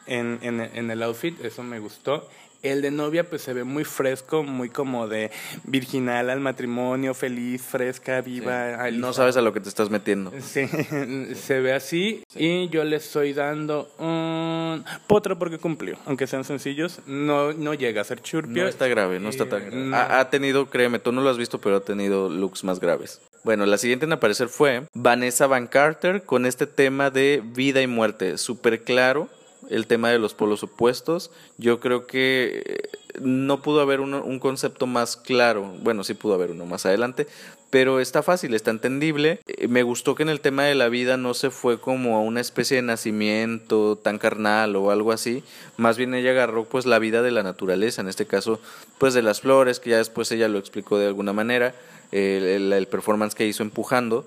en, 0.06 0.40
en, 0.42 0.62
en, 0.62 0.92
el 0.92 1.04
outfit, 1.04 1.44
eso 1.44 1.64
me 1.64 1.80
gustó. 1.80 2.28
El 2.64 2.82
de 2.82 2.90
novia 2.90 3.30
pues 3.30 3.44
se 3.44 3.54
ve 3.54 3.64
muy 3.64 3.84
fresco, 3.84 4.44
muy 4.44 4.70
como 4.70 5.08
de 5.08 5.30
virginal 5.66 6.30
al 6.30 6.40
matrimonio, 6.40 7.14
feliz, 7.14 7.62
fresca, 7.62 8.22
viva. 8.22 8.90
No 8.92 9.14
sabes 9.14 9.38
a 9.38 9.42
lo 9.42 9.54
que 9.54 9.60
te 9.60 9.70
estás 9.70 9.92
metiendo. 9.92 10.32
Sí, 10.42 10.68
se 11.36 11.60
ve 11.60 11.74
así 11.74 12.24
y 12.36 12.68
yo 12.70 12.84
le 12.84 12.96
estoy 12.96 13.34
dando 13.34 13.90
un 14.00 14.84
potro 15.06 15.38
porque 15.38 15.60
cumplió. 15.60 15.98
Aunque 16.06 16.26
sean 16.26 16.44
sencillos, 16.44 17.00
no, 17.06 17.54
no 17.54 17.76
llega 17.76 18.02
a 18.02 18.06
ser 18.06 18.22
churpio. 18.22 18.64
No 18.64 18.70
está 18.70 18.88
grave, 18.88 19.20
no 19.20 19.30
está 19.30 19.48
tan 19.48 19.66
grave. 19.70 19.96
Ha, 19.96 20.20
ha, 20.20 20.30
tenido, 20.32 20.68
créeme, 20.68 20.98
tú 20.98 21.12
no 21.12 21.22
lo 21.22 21.30
has 21.30 21.38
visto, 21.38 21.60
pero 21.62 21.76
ha 21.76 21.82
tenido 21.82 22.28
looks 22.28 22.64
más 22.64 22.80
graves. 22.80 23.22
Bueno, 23.48 23.66
la 23.66 23.78
siguiente 23.78 24.06
en 24.06 24.12
aparecer 24.12 24.50
fue 24.50 24.90
Vanessa 24.94 25.48
Van 25.48 25.68
Carter 25.68 26.24
con 26.24 26.46
este 26.46 26.68
tema 26.68 27.12
de 27.12 27.42
vida 27.42 27.82
y 27.82 27.88
muerte, 27.88 28.38
súper 28.38 28.84
claro, 28.84 29.30
el 29.70 29.88
tema 29.88 30.10
de 30.10 30.20
los 30.20 30.34
polos 30.34 30.64
opuestos. 30.64 31.32
Yo 31.58 31.80
creo 31.80 32.08
que 32.08 32.62
eh, 32.66 33.22
no 33.22 33.62
pudo 33.62 33.80
haber 33.80 34.02
un 34.02 34.40
concepto 34.40 34.86
más 34.86 35.16
claro, 35.16 35.74
bueno, 35.82 36.04
sí 36.04 36.14
pudo 36.14 36.34
haber 36.34 36.52
uno 36.52 36.66
más 36.66 36.86
adelante, 36.86 37.26
pero 37.70 38.02
está 38.02 38.22
fácil, 38.22 38.54
está 38.54 38.72
entendible. 38.72 39.40
Eh, 39.48 39.70
me 39.70 39.84
gustó 39.84 40.14
que 40.14 40.24
en 40.24 40.30
el 40.30 40.42
tema 40.42 40.66
de 40.66 40.76
la 40.76 40.90
vida 40.90 41.16
no 41.16 41.34
se 41.34 41.50
fue 41.50 41.80
como 41.80 42.18
a 42.18 42.20
una 42.20 42.42
especie 42.42 42.76
de 42.76 42.84
nacimiento 42.84 43.96
tan 43.96 44.18
carnal 44.18 44.76
o 44.76 44.92
algo 44.92 45.14
así, 45.14 45.42
más 45.78 45.98
bien 45.98 46.14
ella 46.16 46.32
agarró 46.32 46.66
pues 46.66 46.86
la 46.86 47.00
vida 47.00 47.22
de 47.22 47.32
la 47.32 47.44
naturaleza, 47.44 48.02
en 48.02 48.10
este 48.10 48.26
caso 48.26 48.60
pues 48.98 49.14
de 49.14 49.22
las 49.22 49.40
flores, 49.40 49.80
que 49.80 49.92
ya 49.92 49.98
después 50.00 50.30
ella 50.34 50.50
lo 50.50 50.60
explicó 50.60 50.98
de 50.98 51.08
alguna 51.08 51.32
manera 51.32 51.74
el, 52.12 52.88
performance 52.88 53.36
que 53.36 53.48
hizo 53.48 53.64
empujando. 53.64 54.26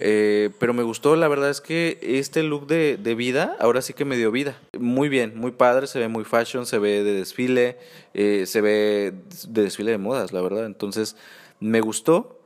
Eh, 0.00 0.50
pero 0.60 0.74
me 0.74 0.84
gustó, 0.84 1.16
la 1.16 1.26
verdad 1.26 1.50
es 1.50 1.60
que 1.60 1.98
este 2.00 2.44
look 2.44 2.66
de, 2.66 3.14
vida, 3.16 3.56
ahora 3.58 3.82
sí 3.82 3.92
que 3.92 4.04
me 4.04 4.16
dio 4.16 4.30
vida. 4.30 4.56
Muy 4.78 5.08
bien, 5.08 5.32
muy 5.36 5.50
padre, 5.50 5.86
se 5.86 5.98
ve 5.98 6.08
muy 6.08 6.24
fashion, 6.24 6.66
se 6.66 6.78
ve 6.78 7.02
de 7.02 7.12
desfile, 7.14 7.78
eh, 8.14 8.44
se 8.46 8.60
ve 8.60 9.12
de 9.48 9.62
desfile 9.62 9.90
de 9.90 9.98
modas, 9.98 10.32
la 10.32 10.40
verdad. 10.40 10.66
Entonces, 10.66 11.16
me 11.60 11.80
gustó. 11.80 12.37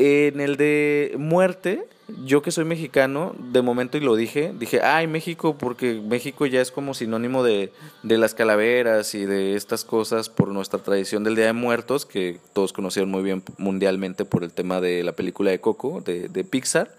En 0.00 0.40
el 0.40 0.56
de 0.56 1.16
muerte, 1.18 1.84
yo 2.24 2.40
que 2.40 2.52
soy 2.52 2.64
mexicano, 2.64 3.34
de 3.36 3.62
momento 3.62 3.98
y 3.98 4.00
lo 4.00 4.14
dije, 4.14 4.54
dije, 4.56 4.80
ay, 4.80 5.08
México, 5.08 5.58
porque 5.58 5.94
México 5.94 6.46
ya 6.46 6.60
es 6.60 6.70
como 6.70 6.94
sinónimo 6.94 7.42
de, 7.42 7.72
de, 8.04 8.16
las 8.16 8.32
calaveras 8.32 9.16
y 9.16 9.26
de 9.26 9.56
estas 9.56 9.84
cosas 9.84 10.28
por 10.28 10.50
nuestra 10.50 10.78
tradición 10.78 11.24
del 11.24 11.34
Día 11.34 11.46
de 11.46 11.52
Muertos, 11.52 12.06
que 12.06 12.38
todos 12.52 12.72
conocieron 12.72 13.10
muy 13.10 13.24
bien 13.24 13.42
mundialmente 13.56 14.24
por 14.24 14.44
el 14.44 14.52
tema 14.52 14.80
de 14.80 15.02
la 15.02 15.14
película 15.16 15.50
de 15.50 15.60
Coco, 15.60 16.00
de, 16.00 16.28
de 16.28 16.44
Pixar. 16.44 16.94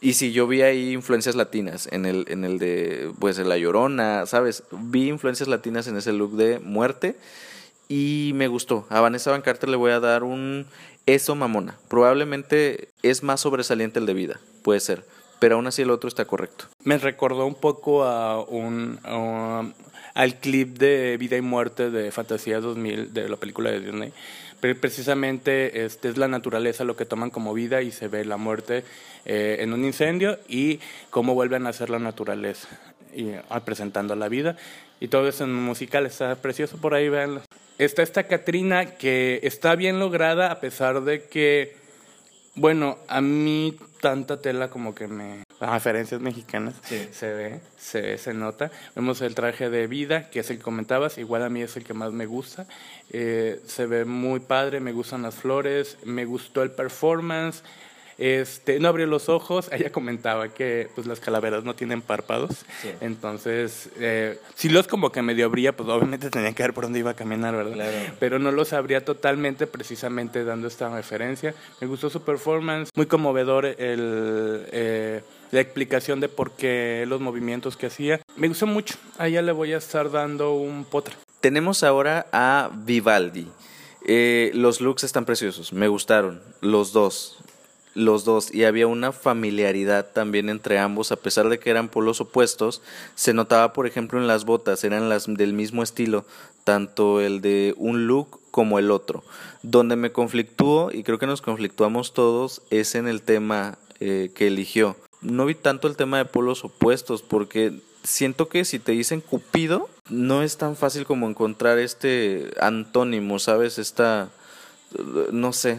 Y 0.00 0.12
sí, 0.12 0.30
yo 0.30 0.46
vi 0.46 0.62
ahí 0.62 0.92
influencias 0.92 1.34
latinas 1.34 1.88
en 1.90 2.06
el, 2.06 2.26
en 2.28 2.44
el 2.44 2.60
de, 2.60 3.10
pues, 3.18 3.38
La 3.38 3.58
Llorona, 3.58 4.24
¿sabes? 4.26 4.62
Vi 4.70 5.08
influencias 5.08 5.48
latinas 5.48 5.88
en 5.88 5.96
ese 5.96 6.12
look 6.12 6.36
de 6.36 6.60
muerte 6.60 7.16
y 7.90 8.30
me 8.36 8.46
gustó. 8.46 8.86
A 8.88 9.00
Vanessa 9.00 9.32
Van 9.32 9.42
Carter 9.42 9.68
le 9.68 9.76
voy 9.76 9.90
a 9.90 9.98
dar 9.98 10.22
un 10.22 10.66
eso 11.06 11.34
mamona. 11.34 11.76
Probablemente 11.88 12.88
es 13.02 13.24
más 13.24 13.40
sobresaliente 13.40 13.98
el 13.98 14.06
de 14.06 14.14
vida, 14.14 14.40
puede 14.62 14.78
ser, 14.78 15.04
pero 15.40 15.56
aún 15.56 15.66
así 15.66 15.82
el 15.82 15.90
otro 15.90 16.06
está 16.06 16.24
correcto. 16.24 16.66
Me 16.84 16.96
recordó 16.98 17.44
un 17.44 17.56
poco 17.56 18.04
a 18.04 18.40
un 18.42 19.00
al 20.14 20.34
clip 20.36 20.78
de 20.78 21.16
Vida 21.18 21.36
y 21.36 21.40
Muerte 21.40 21.90
de 21.90 22.12
Fantasía 22.12 22.60
2000 22.60 23.12
de 23.12 23.28
la 23.28 23.36
película 23.36 23.70
de 23.70 23.80
Disney. 23.80 24.12
Pero 24.60 24.78
precisamente 24.78 25.84
este 25.84 26.10
es 26.10 26.16
la 26.16 26.28
naturaleza 26.28 26.84
lo 26.84 26.94
que 26.94 27.06
toman 27.06 27.30
como 27.30 27.54
vida 27.54 27.82
y 27.82 27.90
se 27.90 28.08
ve 28.08 28.24
la 28.24 28.36
muerte 28.36 28.84
eh, 29.24 29.56
en 29.60 29.72
un 29.72 29.84
incendio 29.84 30.38
y 30.48 30.78
cómo 31.08 31.34
vuelven 31.34 31.66
a 31.66 31.72
ser 31.72 31.90
la 31.90 31.98
naturaleza 31.98 32.68
y 33.14 33.30
ah, 33.48 33.64
presentando 33.64 34.14
la 34.14 34.28
vida 34.28 34.56
y 35.00 35.08
todo 35.08 35.26
eso 35.26 35.44
en 35.44 35.54
musical 35.54 36.06
está 36.06 36.36
precioso 36.36 36.76
por 36.76 36.94
ahí 36.94 37.08
veanlo 37.08 37.40
está 37.84 38.02
esta 38.02 38.24
Catrina 38.24 38.96
que 38.96 39.40
está 39.42 39.74
bien 39.74 39.98
lograda 39.98 40.52
a 40.52 40.60
pesar 40.60 41.02
de 41.02 41.24
que, 41.24 41.76
bueno, 42.54 42.98
a 43.08 43.20
mí 43.20 43.76
tanta 44.00 44.40
tela 44.40 44.68
como 44.68 44.94
que 44.94 45.08
me... 45.08 45.44
referencias 45.60 46.20
mexicanas 46.20 46.74
se 47.12 47.32
ve, 47.32 47.60
se 47.78 48.18
se 48.18 48.34
nota. 48.34 48.70
Vemos 48.94 49.20
el 49.22 49.34
traje 49.34 49.70
de 49.70 49.86
vida, 49.86 50.28
que 50.30 50.40
es 50.40 50.50
el 50.50 50.58
que 50.58 50.62
comentabas, 50.62 51.18
igual 51.18 51.42
a 51.42 51.48
mí 51.48 51.62
es 51.62 51.76
el 51.76 51.84
que 51.84 51.94
más 51.94 52.12
me 52.12 52.26
gusta. 52.26 52.66
Eh, 53.10 53.60
se 53.66 53.86
ve 53.86 54.04
muy 54.04 54.40
padre, 54.40 54.80
me 54.80 54.92
gustan 54.92 55.22
las 55.22 55.36
flores, 55.36 55.96
me 56.04 56.24
gustó 56.26 56.62
el 56.62 56.72
performance. 56.72 57.62
Este, 58.20 58.78
no 58.80 58.88
abrió 58.88 59.06
los 59.06 59.30
ojos, 59.30 59.68
ella 59.72 59.90
comentaba 59.90 60.50
que 60.50 60.90
pues 60.94 61.06
las 61.06 61.20
calaveras 61.20 61.64
no 61.64 61.74
tienen 61.74 62.02
párpados, 62.02 62.66
entonces 63.00 63.88
eh, 63.98 64.38
si 64.54 64.68
los 64.68 64.86
como 64.86 65.10
que 65.10 65.22
medio 65.22 65.46
abría, 65.46 65.74
pues 65.74 65.88
obviamente 65.88 66.28
tenía 66.30 66.52
que 66.52 66.62
ver 66.62 66.74
por 66.74 66.84
dónde 66.84 66.98
iba 66.98 67.12
a 67.12 67.14
caminar, 67.14 67.56
¿verdad? 67.56 67.90
Pero 68.18 68.38
no 68.38 68.52
los 68.52 68.74
abría 68.74 69.02
totalmente, 69.06 69.66
precisamente 69.66 70.44
dando 70.44 70.68
esta 70.68 70.94
referencia. 70.94 71.54
Me 71.80 71.86
gustó 71.86 72.10
su 72.10 72.22
performance, 72.22 72.90
muy 72.94 73.06
conmovedor 73.06 73.64
el... 73.64 74.66
Eh, 74.70 75.22
la 75.50 75.60
explicación 75.60 76.20
de 76.20 76.28
por 76.28 76.52
qué 76.52 77.04
los 77.08 77.20
movimientos 77.20 77.76
que 77.76 77.86
hacía. 77.86 78.20
Me 78.36 78.46
gustó 78.46 78.68
mucho. 78.68 78.94
A 79.18 79.26
ella 79.26 79.42
le 79.42 79.50
voy 79.50 79.72
a 79.72 79.78
estar 79.78 80.08
dando 80.08 80.52
un 80.52 80.84
potra. 80.84 81.16
Tenemos 81.40 81.82
ahora 81.82 82.28
a 82.30 82.70
Vivaldi. 82.72 83.48
Eh, 84.06 84.52
los 84.54 84.80
looks 84.80 85.04
están 85.04 85.24
preciosos, 85.24 85.72
me 85.72 85.88
gustaron, 85.88 86.40
los 86.60 86.92
dos 86.92 87.38
los 87.94 88.24
dos 88.24 88.54
y 88.54 88.64
había 88.64 88.86
una 88.86 89.12
familiaridad 89.12 90.12
también 90.12 90.48
entre 90.48 90.78
ambos 90.78 91.10
a 91.10 91.16
pesar 91.16 91.48
de 91.48 91.58
que 91.58 91.70
eran 91.70 91.88
polos 91.88 92.20
opuestos 92.20 92.82
se 93.16 93.34
notaba 93.34 93.72
por 93.72 93.86
ejemplo 93.86 94.20
en 94.20 94.28
las 94.28 94.44
botas 94.44 94.84
eran 94.84 95.08
las 95.08 95.26
del 95.26 95.52
mismo 95.54 95.82
estilo 95.82 96.24
tanto 96.64 97.20
el 97.20 97.40
de 97.40 97.74
un 97.78 98.06
look 98.06 98.40
como 98.50 98.78
el 98.78 98.90
otro. 98.90 99.24
Donde 99.62 99.96
me 99.96 100.12
conflictúo 100.12 100.90
y 100.92 101.02
creo 101.02 101.18
que 101.18 101.26
nos 101.26 101.42
conflictuamos 101.42 102.14
todos 102.14 102.62
es 102.70 102.94
en 102.94 103.08
el 103.08 103.22
tema 103.22 103.78
eh, 104.00 104.30
que 104.34 104.46
eligió. 104.46 104.96
No 105.20 105.46
vi 105.46 105.54
tanto 105.54 105.88
el 105.88 105.96
tema 105.96 106.18
de 106.18 106.24
polos 106.24 106.64
opuestos 106.64 107.22
porque 107.22 107.72
siento 108.02 108.48
que 108.48 108.64
si 108.64 108.78
te 108.78 108.92
dicen 108.92 109.20
Cupido 109.20 109.88
no 110.08 110.42
es 110.42 110.56
tan 110.56 110.76
fácil 110.76 111.04
como 111.04 111.28
encontrar 111.28 111.78
este 111.78 112.50
antónimo 112.60 113.38
sabes 113.38 113.78
esta 113.78 114.30
no 115.32 115.52
sé, 115.52 115.78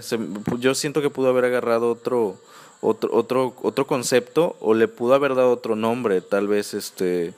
yo 0.59 0.75
siento 0.75 1.01
que 1.01 1.09
pudo 1.09 1.29
haber 1.29 1.45
agarrado 1.45 1.91
otro, 1.91 2.37
otro, 2.81 3.09
otro, 3.13 3.53
otro 3.61 3.87
concepto 3.87 4.55
o 4.59 4.73
le 4.73 4.87
pudo 4.87 5.13
haber 5.13 5.35
dado 5.35 5.51
otro 5.51 5.75
nombre, 5.75 6.21
tal 6.21 6.47
vez 6.47 6.73
este 6.73 7.33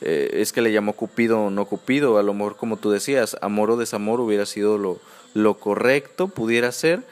eh, 0.00 0.30
es 0.34 0.52
que 0.52 0.62
le 0.62 0.72
llamó 0.72 0.92
Cupido 0.92 1.44
o 1.44 1.50
no 1.50 1.66
Cupido, 1.66 2.18
a 2.18 2.22
lo 2.22 2.32
mejor 2.34 2.56
como 2.56 2.76
tú 2.76 2.90
decías, 2.90 3.36
amor 3.40 3.70
o 3.70 3.76
desamor 3.76 4.20
hubiera 4.20 4.46
sido 4.46 4.78
lo, 4.78 4.98
lo 5.34 5.54
correcto, 5.54 6.28
pudiera 6.28 6.70
ser, 6.72 7.02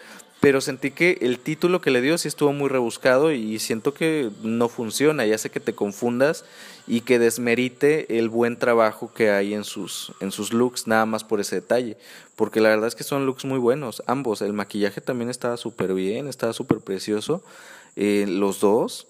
pero 0.41 0.61
sentí 0.61 0.91
que 0.91 1.19
el 1.23 1.39
título 1.39 1.81
que 1.81 1.91
le 1.91 2.01
dio 2.01 2.17
sí 2.19 2.29
estuvo 2.29 2.53
muy 2.53 2.69
rebuscado 2.69 3.33
y 3.33 3.59
siento 3.59 3.93
que 3.93 4.31
no 4.43 4.69
funciona 4.69 5.27
y 5.27 5.33
hace 5.33 5.51
que 5.51 5.61
te 5.61 5.75
confundas 5.75 6.45
y 6.87 7.01
que 7.01 7.19
desmerite 7.19 8.19
el 8.19 8.29
buen 8.29 8.57
trabajo 8.57 9.13
que 9.13 9.31
hay 9.31 9.55
en 9.55 9.65
sus, 9.65 10.13
en 10.21 10.31
sus 10.31 10.53
looks, 10.53 10.87
nada 10.87 11.07
más 11.07 11.25
por 11.25 11.41
ese 11.41 11.57
detalle. 11.57 11.97
Porque 12.37 12.61
la 12.61 12.69
verdad 12.69 12.89
es 12.89 12.95
que 12.95 13.05
son 13.05 13.27
looks 13.27 13.45
muy 13.45 13.59
buenos, 13.59 14.03
ambos. 14.07 14.43
El 14.43 14.53
maquillaje 14.53 15.01
también 15.01 15.31
estaba 15.31 15.57
súper 15.57 15.95
bien, 15.95 16.29
estaba 16.29 16.53
súper 16.53 16.79
precioso. 16.79 17.43
Eh, 17.97 18.27
los 18.29 18.61
dos 18.61 19.07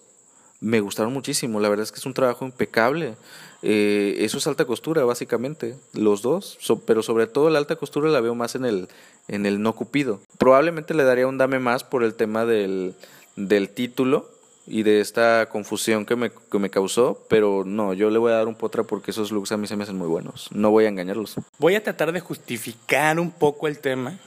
me 0.61 0.80
gustaron 0.80 1.12
muchísimo, 1.12 1.61
la 1.61 1.68
verdad 1.68 1.85
es 1.85 1.92
que 1.92 1.99
es 1.99 2.06
un 2.06 2.14
trabajo 2.14 2.45
impecable. 2.45 3.14
Eh, 3.62 4.16
eso 4.21 4.38
es 4.38 4.47
alta 4.47 4.64
costura, 4.64 5.04
básicamente, 5.04 5.76
los 5.92 6.23
dos, 6.23 6.59
pero 6.87 7.02
sobre 7.02 7.26
todo 7.26 7.50
la 7.50 7.59
alta 7.59 7.76
costura 7.76 8.11
la 8.11 8.21
veo 8.21 8.35
más 8.35 8.54
en 8.54 8.64
el, 8.64 8.88
en 9.28 9.45
el 9.45 9.61
no 9.61 9.75
cupido. 9.75 10.21
Probablemente 10.38 10.95
le 10.95 11.04
daría 11.04 11.26
un 11.26 11.38
dame 11.38 11.59
más 11.59 11.85
por 11.85 12.04
el 12.04 12.14
tema 12.14 12.47
del, 12.47 12.95
del 13.37 13.68
título, 13.68 14.30
y 14.66 14.82
de 14.82 15.00
esta 15.00 15.49
confusión 15.49 16.04
que 16.04 16.16
me, 16.16 16.30
que 16.30 16.58
me 16.58 16.70
causó, 16.70 17.25
pero 17.28 17.64
no, 17.64 17.94
yo 17.94 18.11
le 18.11 18.18
voy 18.18 18.32
a 18.32 18.37
dar 18.37 18.49
un 18.49 18.54
potra 18.54 18.82
porque 18.82 19.11
esos 19.11 19.30
looks 19.30 19.52
a 19.52 19.56
mí 19.56 19.66
se 19.66 19.76
me 19.76 19.85
hacen 19.85 19.96
muy 19.96 20.08
buenos. 20.08 20.49
No 20.52 20.70
voy 20.70 20.85
a 20.85 20.88
engañarlos. 20.88 21.37
Voy 21.58 21.75
a 21.75 21.82
tratar 21.82 22.12
de 22.12 22.20
justificar 22.20 23.20
un 23.20 23.30
poco 23.30 23.68
el 23.68 23.78
tema 23.78 24.18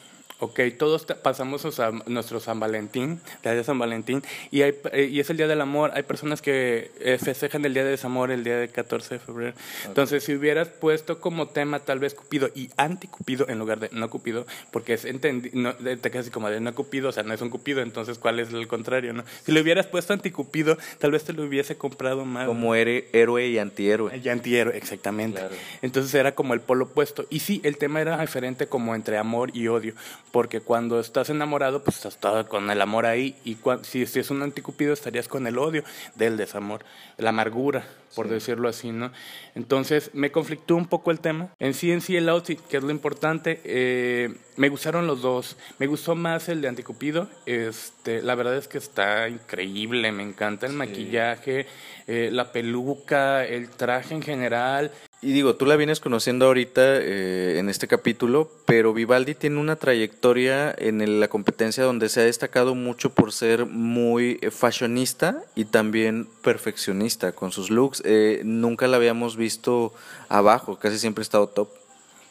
Ok, 0.41 0.61
todos 0.77 1.05
pasamos 1.21 1.79
a 1.79 1.91
nuestro 2.07 2.39
San 2.39 2.61
Valentín, 2.61 3.19
el 3.35 3.41
día 3.41 3.55
de 3.55 3.63
San 3.65 3.77
Valentín, 3.77 4.23
y, 4.51 4.61
hay, 4.61 4.73
eh, 4.93 5.09
y 5.11 5.19
es 5.19 5.29
el 5.29 5.35
día 5.35 5.47
del 5.47 5.59
amor. 5.59 5.91
Hay 5.95 6.03
personas 6.03 6.41
que 6.41 6.91
eh, 7.01 7.17
festejan 7.21 7.65
el 7.65 7.73
día 7.73 7.83
de 7.83 7.89
desamor 7.89 8.31
el 8.31 8.45
día 8.45 8.55
del 8.55 8.69
14 8.69 9.15
de 9.15 9.19
febrero. 9.19 9.53
Entonces, 9.85 10.23
si 10.23 10.33
hubieras 10.33 10.69
puesto 10.69 11.19
como 11.19 11.49
tema 11.49 11.81
tal 11.81 11.99
vez 11.99 12.13
Cupido 12.13 12.49
y 12.55 12.69
anticupido 12.77 13.49
en 13.49 13.59
lugar 13.59 13.81
de 13.81 13.89
no 13.91 14.09
Cupido, 14.09 14.45
porque 14.71 14.93
es 14.93 15.03
entendi 15.03 15.49
no, 15.51 15.75
te 15.75 16.09
quedas 16.09 16.19
así 16.19 16.31
como 16.31 16.49
de 16.49 16.61
no 16.61 16.73
Cupido, 16.73 17.09
o 17.09 17.11
sea, 17.11 17.23
no 17.23 17.33
es 17.33 17.41
un 17.41 17.49
Cupido, 17.49 17.81
entonces 17.81 18.17
¿cuál 18.17 18.39
es 18.39 18.53
el 18.53 18.67
contrario? 18.69 19.11
no 19.11 19.25
Si 19.43 19.51
le 19.51 19.59
hubieras 19.59 19.87
puesto 19.87 20.13
anticupido, 20.13 20.77
tal 20.99 21.11
vez 21.11 21.25
te 21.25 21.33
lo 21.33 21.43
hubiese 21.43 21.75
comprado 21.75 22.23
más. 22.23 22.47
Como 22.47 22.75
héroe 22.75 23.47
y 23.47 23.57
antihéroe. 23.57 24.21
Y 24.23 24.29
antihéroe, 24.29 24.77
exactamente. 24.77 25.41
Entonces 25.81 26.13
era 26.13 26.33
como 26.33 26.53
el 26.53 26.61
polo 26.61 26.85
opuesto. 26.85 27.25
Y 27.29 27.39
sí, 27.39 27.59
el 27.65 27.77
tema 27.77 27.99
era 27.99 28.21
diferente 28.21 28.67
como 28.67 28.95
entre 28.95 29.17
amor 29.17 29.51
y 29.53 29.67
odio 29.67 29.95
porque 30.31 30.61
cuando 30.61 30.99
estás 30.99 31.29
enamorado, 31.29 31.83
pues 31.83 32.05
estás 32.05 32.45
con 32.47 32.69
el 32.69 32.81
amor 32.81 33.05
ahí, 33.05 33.35
y 33.43 33.57
si, 33.83 34.05
si, 34.05 34.19
es 34.19 34.29
un 34.31 34.41
anticupido 34.41 34.93
estarías 34.93 35.27
con 35.27 35.47
el 35.47 35.57
odio 35.57 35.83
del 36.15 36.37
desamor, 36.37 36.85
la 37.17 37.29
amargura, 37.29 37.85
por 38.15 38.27
decirlo 38.27 38.69
así, 38.69 38.91
¿no? 38.91 39.11
Entonces 39.55 40.11
me 40.13 40.31
conflictó 40.31 40.75
un 40.75 40.87
poco 40.87 41.11
el 41.11 41.19
tema. 41.19 41.53
En 41.59 41.73
sí, 41.73 41.91
en 41.91 42.01
sí, 42.01 42.15
el 42.15 42.29
outfit, 42.29 42.59
que 42.59 42.77
es 42.77 42.83
lo 42.83 42.91
importante, 42.91 43.61
eh, 43.63 44.35
me 44.57 44.69
gustaron 44.69 45.07
los 45.07 45.21
dos. 45.21 45.57
Me 45.77 45.87
gustó 45.87 46.15
más 46.15 46.49
el 46.49 46.61
de 46.61 46.67
anticupido, 46.67 47.29
este, 47.45 48.21
la 48.21 48.35
verdad 48.35 48.57
es 48.57 48.67
que 48.67 48.77
está 48.77 49.29
increíble, 49.29 50.11
me 50.11 50.23
encanta 50.23 50.65
el 50.65 50.73
maquillaje, 50.73 51.67
eh, 52.07 52.29
la 52.31 52.51
peluca, 52.51 53.45
el 53.45 53.69
traje 53.69 54.15
en 54.15 54.21
general, 54.21 54.91
y 55.21 55.33
digo, 55.33 55.55
tú 55.55 55.65
la 55.65 55.75
vienes 55.75 55.99
conociendo 55.99 56.45
ahorita 56.45 56.81
eh, 56.81 57.59
en 57.59 57.67
este 57.67 57.89
capítulo, 57.89 58.49
pero 58.65 58.93
Vivaldi 58.93 59.35
tiene 59.35 59.57
una 59.57 59.75
trayectoria 59.75 60.73
en 60.77 61.19
la 61.19 61.27
competencia 61.27 61.83
donde 61.83 62.07
se 62.07 62.21
ha 62.21 62.23
destacado 62.23 62.73
mucho 62.73 63.09
por 63.09 63.33
ser 63.33 63.65
muy 63.65 64.39
eh, 64.41 64.49
fashionista 64.49 65.43
y 65.55 65.65
también 65.65 66.29
perfeccionista 66.41 67.33
con 67.33 67.51
sus 67.51 67.69
looks. 67.69 68.01
Eh, 68.05 68.43
nunca 68.45 68.87
la 68.87 68.95
habíamos 68.95 69.35
visto 69.35 69.93
abajo, 70.29 70.79
casi 70.79 70.97
siempre 70.97 71.21
ha 71.21 71.23
estado 71.23 71.47
top. 71.47 71.67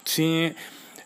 Sí, 0.06 0.54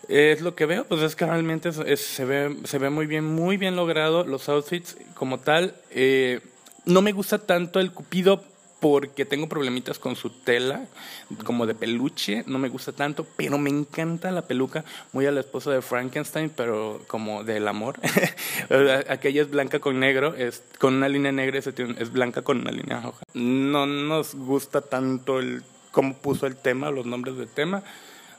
es 0.07 0.39
lo 0.39 0.55
que 0.55 0.65
veo, 0.65 0.85
pues 0.85 1.01
es 1.01 1.17
que 1.17 1.25
realmente 1.25 1.73
se, 1.73 2.23
ve, 2.23 2.55
se 2.63 2.77
ve 2.77 2.89
muy 2.91 3.07
bien, 3.07 3.25
muy 3.25 3.57
bien 3.57 3.75
logrado 3.75 4.23
los 4.23 4.47
outfits 4.47 4.95
como 5.15 5.37
tal. 5.37 5.75
no 6.85 7.01
me 7.01 7.11
gusta 7.11 7.39
tanto 7.39 7.81
el 7.81 7.91
cupido 7.91 8.41
porque 8.83 9.23
tengo 9.23 9.47
problemitas 9.47 9.97
con 9.97 10.17
su 10.17 10.29
tela, 10.29 10.83
como 11.45 11.65
de 11.65 11.73
peluche, 11.73 12.43
no 12.47 12.59
me 12.59 12.67
gusta 12.67 12.91
tanto, 12.91 13.25
pero 13.37 13.57
me 13.57 13.69
encanta 13.69 14.29
la 14.29 14.41
peluca, 14.41 14.83
muy 15.13 15.25
a 15.25 15.31
la 15.31 15.39
esposa 15.39 15.71
de 15.71 15.81
Frankenstein, 15.81 16.51
pero 16.53 17.01
como 17.07 17.45
del 17.45 17.65
amor. 17.69 17.97
Aquella 19.07 19.43
es 19.43 19.49
blanca 19.49 19.79
con 19.79 20.01
negro, 20.01 20.35
es 20.35 20.63
con 20.79 20.95
una 20.95 21.07
línea 21.07 21.31
negra, 21.31 21.59
es 21.59 22.11
blanca 22.11 22.41
con 22.41 22.59
una 22.59 22.71
línea 22.71 22.99
roja. 22.99 23.23
No 23.33 23.85
nos 23.85 24.35
gusta 24.35 24.81
tanto 24.81 25.39
el 25.39 25.63
cómo 25.91 26.17
puso 26.17 26.45
el 26.45 26.57
tema, 26.57 26.91
los 26.91 27.05
nombres 27.05 27.37
del 27.37 27.47
tema. 27.47 27.83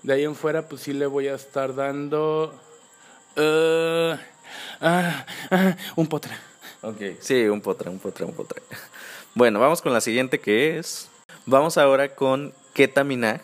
De 0.03 0.13
ahí 0.13 0.25
en 0.25 0.35
fuera, 0.35 0.69
pues 0.69 0.83
sí 0.83 0.93
le 0.93 1.07
voy 1.07 1.29
a 1.29 1.37
estar 1.37 1.75
dando 1.75 2.53
uh, 3.39 4.15
ah, 4.83 5.25
ah, 5.51 5.77
un 5.97 6.07
potre. 6.07 6.35
Ok, 6.83 7.01
sí, 7.21 7.45
un 7.45 7.63
potre, 7.63 7.89
un 7.89 7.99
potre, 7.99 8.27
un 8.27 8.35
potre. 8.35 8.61
Bueno, 9.37 9.59
vamos 9.59 9.83
con 9.83 9.93
la 9.93 10.01
siguiente 10.01 10.39
que 10.39 10.79
es. 10.79 11.11
Vamos 11.45 11.77
ahora 11.77 12.15
con 12.15 12.55
Ketaminag. 12.73 13.43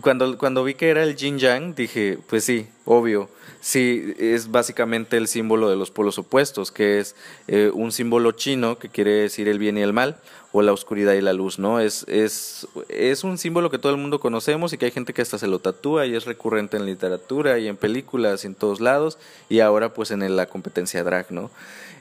Cuando, 0.00 0.36
cuando 0.38 0.64
vi 0.64 0.74
que 0.74 0.88
era 0.88 1.02
el 1.02 1.16
Jin 1.16 1.38
Yang, 1.38 1.74
dije, 1.74 2.18
pues 2.28 2.44
sí, 2.44 2.68
obvio. 2.84 3.28
Sí, 3.60 4.14
es 4.18 4.50
básicamente 4.50 5.16
el 5.16 5.26
símbolo 5.26 5.68
de 5.68 5.76
los 5.76 5.90
polos 5.90 6.18
opuestos, 6.18 6.70
que 6.70 7.00
es 7.00 7.16
eh, 7.48 7.70
un 7.74 7.90
símbolo 7.90 8.30
chino 8.32 8.78
que 8.78 8.88
quiere 8.88 9.12
decir 9.12 9.48
el 9.48 9.58
bien 9.58 9.76
y 9.76 9.82
el 9.82 9.92
mal, 9.92 10.20
o 10.52 10.62
la 10.62 10.72
oscuridad 10.72 11.14
y 11.14 11.20
la 11.20 11.32
luz, 11.32 11.58
¿no? 11.58 11.80
Es, 11.80 12.04
es, 12.06 12.68
es 12.88 13.24
un 13.24 13.38
símbolo 13.38 13.70
que 13.70 13.78
todo 13.78 13.90
el 13.90 13.98
mundo 13.98 14.20
conocemos 14.20 14.72
y 14.72 14.78
que 14.78 14.84
hay 14.84 14.92
gente 14.92 15.12
que 15.12 15.22
hasta 15.22 15.38
se 15.38 15.48
lo 15.48 15.58
tatúa 15.58 16.06
y 16.06 16.14
es 16.14 16.26
recurrente 16.26 16.76
en 16.76 16.86
literatura 16.86 17.58
y 17.58 17.66
en 17.66 17.76
películas 17.76 18.44
y 18.44 18.46
en 18.46 18.54
todos 18.54 18.80
lados, 18.80 19.18
y 19.48 19.60
ahora 19.60 19.92
pues 19.92 20.12
en 20.12 20.36
la 20.36 20.46
competencia 20.46 21.02
drag, 21.02 21.32
¿no? 21.32 21.50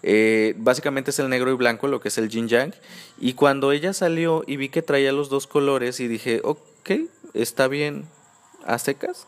Eh, 0.04 0.54
básicamente 0.58 1.10
es 1.10 1.17
el 1.17 1.30
negro 1.30 1.52
y 1.52 1.56
blanco, 1.56 1.88
lo 1.88 2.00
que 2.00 2.10
es 2.10 2.17
el 2.19 2.30
yin 2.30 2.48
yang. 2.48 2.74
Y 3.19 3.34
cuando 3.34 3.71
ella 3.71 3.91
salió 3.91 4.43
y 4.45 4.58
vi 4.58 4.69
que 4.69 4.84
traía 4.84 5.12
los 5.12 5.30
dos 5.30 5.48
colores 5.48 6.00
y 6.00 6.08
dije, 6.08 6.41
ok, 6.43 6.60
está 7.34 7.67
bien 7.67 8.06
a 8.65 8.80
secas. 8.80 9.28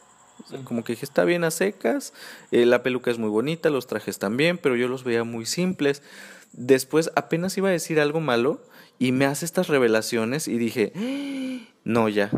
como 0.64 0.84
que 0.84 0.94
dije, 0.94 1.06
está 1.06 1.24
bien 1.26 1.44
a 1.44 1.52
secas, 1.52 2.14
eh, 2.52 2.66
la 2.66 2.84
peluca 2.84 3.12
es 3.12 3.18
muy 3.18 3.30
bonita, 3.30 3.70
los 3.70 3.88
trajes 3.88 4.20
también, 4.20 4.58
pero 4.58 4.76
yo 4.76 4.88
los 4.88 5.04
veía 5.04 5.24
muy 5.24 5.46
simples. 5.46 6.04
Después 6.54 7.12
apenas 7.16 7.58
iba 7.58 7.70
a 7.70 7.72
decir 7.72 8.00
algo 8.00 8.20
malo 8.20 8.62
y 9.00 9.12
me 9.12 9.26
hace 9.26 9.46
estas 9.46 9.68
revelaciones 9.68 10.48
y 10.48 10.58
dije, 10.58 10.94
¡Ah! 10.96 11.68
no, 11.84 12.10
ya, 12.10 12.32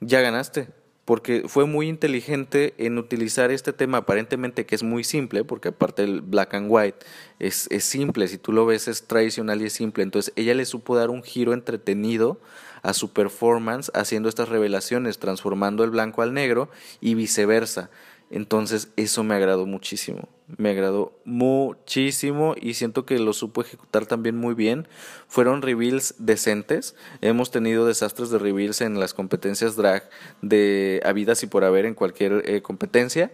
ya 0.00 0.20
ganaste 0.20 0.68
porque 1.06 1.44
fue 1.46 1.66
muy 1.66 1.88
inteligente 1.88 2.74
en 2.78 2.98
utilizar 2.98 3.52
este 3.52 3.72
tema 3.72 3.98
aparentemente 3.98 4.66
que 4.66 4.74
es 4.74 4.82
muy 4.82 5.04
simple, 5.04 5.44
porque 5.44 5.68
aparte 5.68 6.02
el 6.02 6.20
black 6.20 6.54
and 6.54 6.66
white 6.68 7.06
es, 7.38 7.68
es, 7.70 7.84
simple, 7.84 8.26
si 8.26 8.38
tú 8.38 8.50
lo 8.52 8.66
ves 8.66 8.88
es 8.88 9.06
tradicional 9.06 9.62
y 9.62 9.66
es 9.66 9.72
simple, 9.72 10.02
entonces 10.02 10.32
ella 10.34 10.52
le 10.52 10.64
supo 10.64 10.96
dar 10.96 11.10
un 11.10 11.22
giro 11.22 11.52
entretenido 11.54 12.40
a 12.82 12.92
su 12.92 13.12
performance 13.12 13.90
haciendo 13.94 14.28
estas 14.28 14.48
revelaciones, 14.48 15.18
transformando 15.18 15.84
el 15.84 15.90
blanco 15.90 16.22
al 16.22 16.34
negro 16.34 16.68
y 17.00 17.14
viceversa. 17.14 17.90
Entonces 18.28 18.88
eso 18.96 19.22
me 19.22 19.36
agradó 19.36 19.66
muchísimo, 19.66 20.28
me 20.56 20.70
agradó 20.70 21.16
muchísimo 21.24 22.56
y 22.60 22.74
siento 22.74 23.06
que 23.06 23.20
lo 23.20 23.32
supo 23.32 23.60
ejecutar 23.60 24.06
también 24.06 24.36
muy 24.36 24.54
bien. 24.54 24.88
Fueron 25.28 25.62
reveals 25.62 26.16
decentes, 26.18 26.96
hemos 27.20 27.52
tenido 27.52 27.86
desastres 27.86 28.30
de 28.30 28.38
reveals 28.38 28.80
en 28.80 28.98
las 28.98 29.14
competencias 29.14 29.76
drag 29.76 30.10
de 30.42 31.00
habidas 31.04 31.44
y 31.44 31.46
por 31.46 31.62
haber 31.62 31.86
en 31.86 31.94
cualquier 31.94 32.42
eh, 32.46 32.62
competencia, 32.62 33.32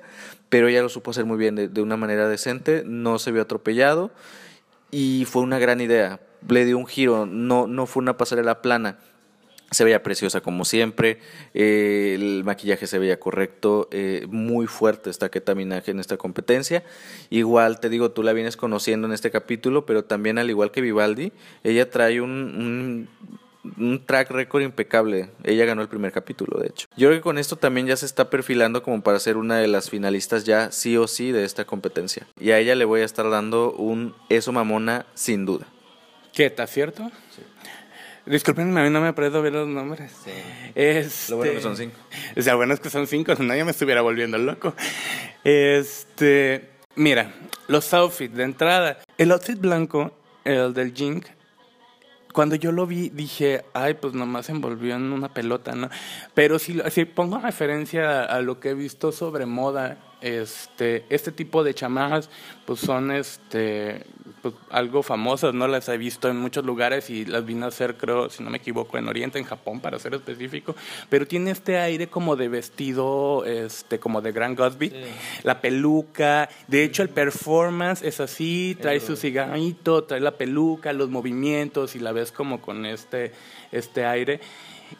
pero 0.50 0.68
ella 0.68 0.82
lo 0.82 0.90
supo 0.90 1.12
hacer 1.12 1.24
muy 1.24 1.38
bien 1.38 1.54
de, 1.54 1.68
de 1.68 1.80
una 1.80 1.96
manera 1.96 2.28
decente, 2.28 2.82
no 2.84 3.18
se 3.18 3.32
vio 3.32 3.40
atropellado 3.40 4.10
y 4.90 5.24
fue 5.24 5.40
una 5.40 5.58
gran 5.58 5.80
idea. 5.80 6.20
Le 6.46 6.66
dio 6.66 6.76
un 6.76 6.86
giro, 6.86 7.24
no, 7.24 7.66
no 7.66 7.86
fue 7.86 8.02
una 8.02 8.18
pasarela 8.18 8.60
plana 8.60 8.98
se 9.72 9.84
veía 9.84 10.02
preciosa 10.02 10.40
como 10.40 10.64
siempre, 10.64 11.18
eh, 11.54 12.12
el 12.14 12.44
maquillaje 12.44 12.86
se 12.86 12.98
veía 12.98 13.18
correcto, 13.18 13.88
eh, 13.90 14.26
muy 14.28 14.66
fuerte 14.66 15.10
esta 15.10 15.30
ketaminaje 15.30 15.90
en 15.90 16.00
esta 16.00 16.16
competencia. 16.16 16.84
Igual 17.30 17.80
te 17.80 17.88
digo, 17.88 18.10
tú 18.10 18.22
la 18.22 18.32
vienes 18.32 18.56
conociendo 18.56 19.06
en 19.06 19.12
este 19.12 19.30
capítulo, 19.30 19.86
pero 19.86 20.04
también 20.04 20.38
al 20.38 20.50
igual 20.50 20.70
que 20.70 20.80
Vivaldi, 20.80 21.32
ella 21.64 21.90
trae 21.90 22.20
un, 22.20 23.08
un, 23.78 24.04
track 24.04 24.30
record 24.30 24.62
impecable. 24.62 25.30
Ella 25.44 25.64
ganó 25.64 25.82
el 25.82 25.88
primer 25.88 26.12
capítulo, 26.12 26.60
de 26.60 26.68
hecho. 26.68 26.86
Yo 26.96 27.08
creo 27.08 27.18
que 27.18 27.22
con 27.22 27.38
esto 27.38 27.56
también 27.56 27.86
ya 27.86 27.96
se 27.96 28.06
está 28.06 28.28
perfilando 28.28 28.82
como 28.82 29.02
para 29.02 29.18
ser 29.20 29.36
una 29.36 29.58
de 29.58 29.68
las 29.68 29.88
finalistas 29.88 30.44
ya 30.44 30.70
sí 30.72 30.96
o 30.96 31.06
sí 31.06 31.32
de 31.32 31.44
esta 31.44 31.64
competencia. 31.64 32.26
Y 32.38 32.50
a 32.50 32.58
ella 32.58 32.74
le 32.74 32.84
voy 32.84 33.00
a 33.00 33.04
estar 33.04 33.30
dando 33.30 33.72
un 33.72 34.14
eso 34.28 34.52
mamona 34.52 35.06
sin 35.14 35.46
duda. 35.46 35.66
¿Qué? 36.32 36.46
¿Está 36.46 36.66
cierto? 36.66 37.10
Sí. 37.34 37.42
Disculpenme, 38.24 38.80
a 38.80 38.84
mí 38.84 38.90
no 38.90 39.00
me 39.00 39.08
aprendo 39.08 39.42
ver 39.42 39.52
los 39.52 39.66
nombres. 39.66 40.12
Sí. 40.24 40.30
Este, 40.74 41.32
lo 41.32 41.38
bueno 41.38 41.52
que 41.54 41.60
son 41.60 41.76
cinco. 41.76 41.96
O 42.36 42.42
sea, 42.42 42.54
bueno 42.54 42.74
es 42.74 42.80
que 42.80 42.90
son 42.90 43.06
cinco, 43.06 43.34
si 43.34 43.42
no 43.42 43.56
yo 43.56 43.64
me 43.64 43.72
estuviera 43.72 44.00
volviendo 44.00 44.38
loco. 44.38 44.74
Este, 45.42 46.70
mira, 46.94 47.32
los 47.66 47.92
outfits 47.94 48.34
de 48.34 48.44
entrada. 48.44 48.98
El 49.18 49.32
outfit 49.32 49.58
blanco, 49.58 50.12
el 50.44 50.72
del 50.72 50.94
Jink, 50.94 51.26
cuando 52.32 52.54
yo 52.54 52.72
lo 52.72 52.86
vi 52.86 53.10
dije, 53.10 53.64
ay, 53.74 53.94
pues 53.94 54.14
nomás 54.14 54.46
se 54.46 54.52
envolvió 54.52 54.94
en 54.94 55.12
una 55.12 55.34
pelota, 55.34 55.74
¿no? 55.74 55.90
Pero 56.34 56.58
si, 56.58 56.80
si 56.90 57.04
pongo 57.04 57.38
referencia 57.38 58.22
a 58.22 58.40
lo 58.40 58.60
que 58.60 58.70
he 58.70 58.74
visto 58.74 59.12
sobre 59.12 59.46
moda, 59.46 59.98
este, 60.22 61.04
este 61.08 61.32
tipo 61.32 61.64
de 61.64 61.74
chamarras, 61.74 62.30
pues 62.64 62.80
son 62.80 63.10
este, 63.10 64.04
pues, 64.40 64.54
algo 64.70 65.02
famosas, 65.02 65.52
¿no? 65.52 65.68
Las 65.68 65.88
he 65.88 65.96
visto 65.96 66.28
en 66.28 66.36
muchos 66.36 66.64
lugares 66.64 67.10
y 67.10 67.24
las 67.24 67.44
vine 67.44 67.64
a 67.64 67.68
hacer, 67.68 67.96
creo, 67.96 68.30
si 68.30 68.42
no 68.42 68.50
me 68.50 68.58
equivoco, 68.58 68.98
en 68.98 69.08
Oriente, 69.08 69.38
en 69.38 69.44
Japón, 69.44 69.80
para 69.80 69.98
ser 69.98 70.14
específico. 70.14 70.74
Pero 71.08 71.26
tiene 71.26 71.50
este 71.50 71.78
aire 71.78 72.06
como 72.06 72.36
de 72.36 72.48
vestido, 72.48 73.44
este, 73.44 73.98
como 73.98 74.20
de 74.20 74.32
Grand 74.32 74.58
Gatsby. 74.58 74.92
La 75.42 75.60
peluca, 75.60 76.48
de 76.66 76.84
hecho 76.84 77.02
el 77.02 77.08
performance 77.08 78.02
es 78.02 78.20
así, 78.20 78.76
trae 78.80 79.00
su 79.00 79.16
cigarrito, 79.16 80.04
trae 80.04 80.20
la 80.20 80.32
peluca, 80.32 80.92
los 80.92 81.10
movimientos 81.10 81.94
y 81.94 81.98
la 81.98 82.12
ves 82.12 82.32
como 82.32 82.60
con 82.60 82.86
este, 82.86 83.32
este 83.70 84.04
aire. 84.06 84.40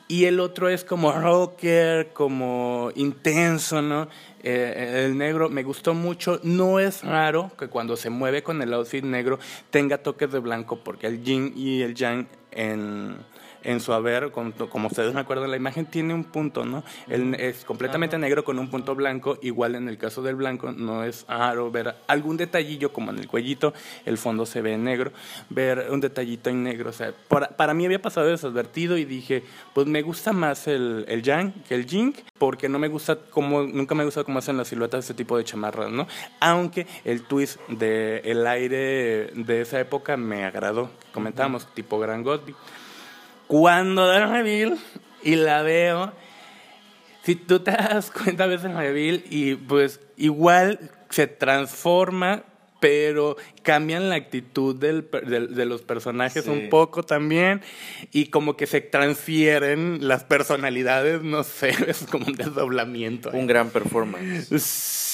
Y 0.08 0.24
el 0.24 0.40
otro 0.40 0.68
es 0.68 0.84
como 0.84 1.12
rocker, 1.12 2.12
como 2.12 2.90
intenso, 2.94 3.82
¿no? 3.82 4.08
Eh, 4.42 5.04
el 5.06 5.16
negro 5.16 5.48
me 5.48 5.62
gustó 5.62 5.94
mucho. 5.94 6.40
No 6.42 6.80
es 6.80 7.02
raro 7.02 7.50
que 7.58 7.68
cuando 7.68 7.96
se 7.96 8.10
mueve 8.10 8.42
con 8.42 8.60
el 8.62 8.72
outfit 8.74 9.04
negro 9.04 9.38
tenga 9.70 9.98
toques 9.98 10.30
de 10.32 10.38
blanco, 10.38 10.76
porque 10.82 11.06
el 11.06 11.22
yin 11.22 11.52
y 11.56 11.82
el 11.82 11.94
yang 11.94 12.26
en 12.50 13.16
en 13.64 13.80
su 13.80 13.92
haber, 13.92 14.30
como 14.30 14.86
ustedes 14.86 15.14
me 15.14 15.20
acuerdan, 15.20 15.50
la 15.50 15.56
imagen 15.56 15.86
tiene 15.86 16.14
un 16.14 16.24
punto, 16.24 16.64
¿no? 16.64 16.84
Él 17.08 17.34
es 17.38 17.64
completamente 17.64 18.18
negro 18.18 18.44
con 18.44 18.58
un 18.58 18.68
punto 18.68 18.94
blanco, 18.94 19.38
igual 19.42 19.74
en 19.74 19.88
el 19.88 19.98
caso 19.98 20.22
del 20.22 20.36
blanco 20.36 20.72
no 20.72 21.04
es 21.04 21.24
raro 21.28 21.70
ver 21.70 21.94
algún 22.06 22.36
detallillo 22.36 22.92
como 22.92 23.10
en 23.10 23.18
el 23.18 23.28
cuellito, 23.28 23.72
el 24.04 24.18
fondo 24.18 24.46
se 24.46 24.62
ve 24.62 24.76
negro, 24.76 25.12
ver 25.50 25.88
un 25.90 26.00
detallito 26.00 26.50
en 26.50 26.62
negro, 26.62 26.90
o 26.90 26.92
sea, 26.92 27.12
para, 27.28 27.74
mí 27.74 27.84
había 27.86 28.02
pasado 28.02 28.26
desadvertido 28.26 28.96
y 28.96 29.04
dije, 29.04 29.42
pues 29.74 29.86
me 29.86 30.02
gusta 30.02 30.32
más 30.32 30.66
el, 30.68 31.04
el 31.08 31.22
yang 31.22 31.52
que 31.64 31.74
el 31.74 31.86
jink, 31.86 32.18
porque 32.38 32.68
no 32.68 32.78
me 32.78 32.88
gusta 32.88 33.16
como, 33.16 33.62
nunca 33.62 33.94
me 33.94 34.04
gusta 34.04 34.24
cómo 34.24 34.38
hacen 34.38 34.56
las 34.56 34.68
siluetas 34.68 34.98
de 34.98 35.00
este 35.00 35.14
tipo 35.14 35.36
de 35.36 35.44
chamarras, 35.44 35.90
¿no? 35.90 36.06
Aunque 36.40 36.86
el 37.04 37.22
twist 37.22 37.60
del 37.68 38.20
el 38.24 38.46
aire 38.46 39.30
de 39.34 39.60
esa 39.60 39.80
época 39.80 40.16
me 40.16 40.44
agradó, 40.44 40.90
comentábamos, 41.12 41.66
tipo 41.74 41.98
Gran 41.98 42.22
Godby. 42.22 42.54
Cuando 43.52 44.06
da 44.06 44.16
el 44.16 44.30
reveal 44.30 44.78
y 45.22 45.36
la 45.36 45.60
veo, 45.60 46.10
si 47.22 47.34
tú 47.34 47.60
te 47.60 47.72
das 47.72 48.10
cuenta, 48.10 48.46
ves 48.46 48.64
el 48.64 48.74
reveal 48.74 49.24
y 49.28 49.56
pues 49.56 50.00
igual 50.16 50.90
se 51.10 51.26
transforma, 51.26 52.44
pero 52.80 53.36
cambian 53.62 54.08
la 54.08 54.14
actitud 54.14 54.74
del, 54.74 55.06
de 55.10 55.66
los 55.66 55.82
personajes 55.82 56.46
un 56.46 56.70
poco 56.70 57.02
también 57.02 57.60
y 58.10 58.28
como 58.28 58.56
que 58.56 58.66
se 58.66 58.80
transfieren 58.80 59.98
las 60.00 60.24
personalidades, 60.24 61.22
no 61.22 61.44
sé, 61.44 61.74
es 61.88 62.06
como 62.10 62.28
un 62.28 62.32
desdoblamiento. 62.32 63.32
Un 63.34 63.46
gran 63.46 63.68
performance. 63.68 64.50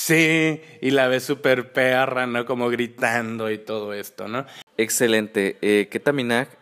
Sí, 0.08 0.62
y 0.80 0.90
la 0.90 1.06
ves 1.06 1.24
súper 1.24 1.74
perra, 1.74 2.26
¿no? 2.26 2.46
Como 2.46 2.70
gritando 2.70 3.50
y 3.50 3.58
todo 3.58 3.92
esto, 3.92 4.26
¿no? 4.26 4.46
Excelente. 4.78 5.58
Eh, 5.60 5.90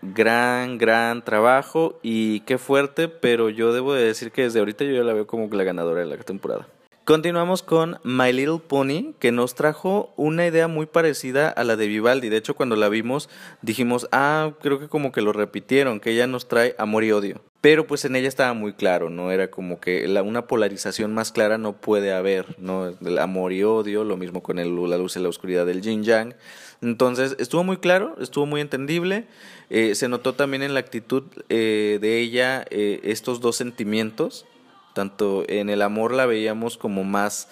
gran, 0.02 0.78
gran 0.78 1.24
trabajo 1.24 2.00
y 2.02 2.40
qué 2.40 2.58
fuerte, 2.58 3.06
pero 3.06 3.48
yo 3.48 3.72
debo 3.72 3.94
de 3.94 4.02
decir 4.02 4.32
que 4.32 4.42
desde 4.42 4.58
ahorita 4.58 4.82
yo 4.82 4.94
ya 4.94 5.04
la 5.04 5.12
veo 5.12 5.28
como 5.28 5.46
la 5.54 5.62
ganadora 5.62 6.00
de 6.00 6.06
la 6.06 6.16
temporada. 6.16 6.66
Continuamos 7.04 7.62
con 7.62 8.00
My 8.02 8.32
Little 8.32 8.58
Pony, 8.66 9.14
que 9.20 9.30
nos 9.30 9.54
trajo 9.54 10.12
una 10.16 10.44
idea 10.44 10.66
muy 10.66 10.86
parecida 10.86 11.48
a 11.48 11.62
la 11.62 11.76
de 11.76 11.86
Vivaldi. 11.86 12.28
De 12.28 12.38
hecho, 12.38 12.56
cuando 12.56 12.74
la 12.74 12.88
vimos, 12.88 13.30
dijimos, 13.62 14.08
ah, 14.10 14.54
creo 14.60 14.80
que 14.80 14.88
como 14.88 15.12
que 15.12 15.22
lo 15.22 15.32
repitieron, 15.32 16.00
que 16.00 16.10
ella 16.10 16.26
nos 16.26 16.48
trae 16.48 16.74
amor 16.78 17.04
y 17.04 17.12
odio. 17.12 17.42
Pero 17.66 17.84
pues 17.88 18.04
en 18.04 18.14
ella 18.14 18.28
estaba 18.28 18.52
muy 18.52 18.74
claro, 18.74 19.10
¿no? 19.10 19.32
Era 19.32 19.50
como 19.50 19.80
que 19.80 20.06
la, 20.06 20.22
una 20.22 20.46
polarización 20.46 21.12
más 21.12 21.32
clara 21.32 21.58
no 21.58 21.72
puede 21.72 22.12
haber, 22.12 22.54
¿no? 22.60 22.94
El 23.04 23.18
amor 23.18 23.52
y 23.52 23.64
odio, 23.64 24.04
lo 24.04 24.16
mismo 24.16 24.40
con 24.40 24.54
la 24.54 24.64
luz 24.64 25.16
y 25.16 25.18
la 25.18 25.28
oscuridad 25.28 25.66
del 25.66 25.82
yin 25.82 26.04
yang. 26.04 26.36
Entonces 26.80 27.34
estuvo 27.40 27.64
muy 27.64 27.78
claro, 27.78 28.14
estuvo 28.20 28.46
muy 28.46 28.60
entendible. 28.60 29.26
Eh, 29.68 29.96
se 29.96 30.06
notó 30.06 30.34
también 30.34 30.62
en 30.62 30.74
la 30.74 30.78
actitud 30.78 31.24
eh, 31.48 31.98
de 32.00 32.20
ella 32.20 32.64
eh, 32.70 33.00
estos 33.02 33.40
dos 33.40 33.56
sentimientos. 33.56 34.46
Tanto 34.94 35.42
en 35.48 35.68
el 35.68 35.82
amor 35.82 36.14
la 36.14 36.26
veíamos 36.26 36.78
como 36.78 37.02
más, 37.02 37.48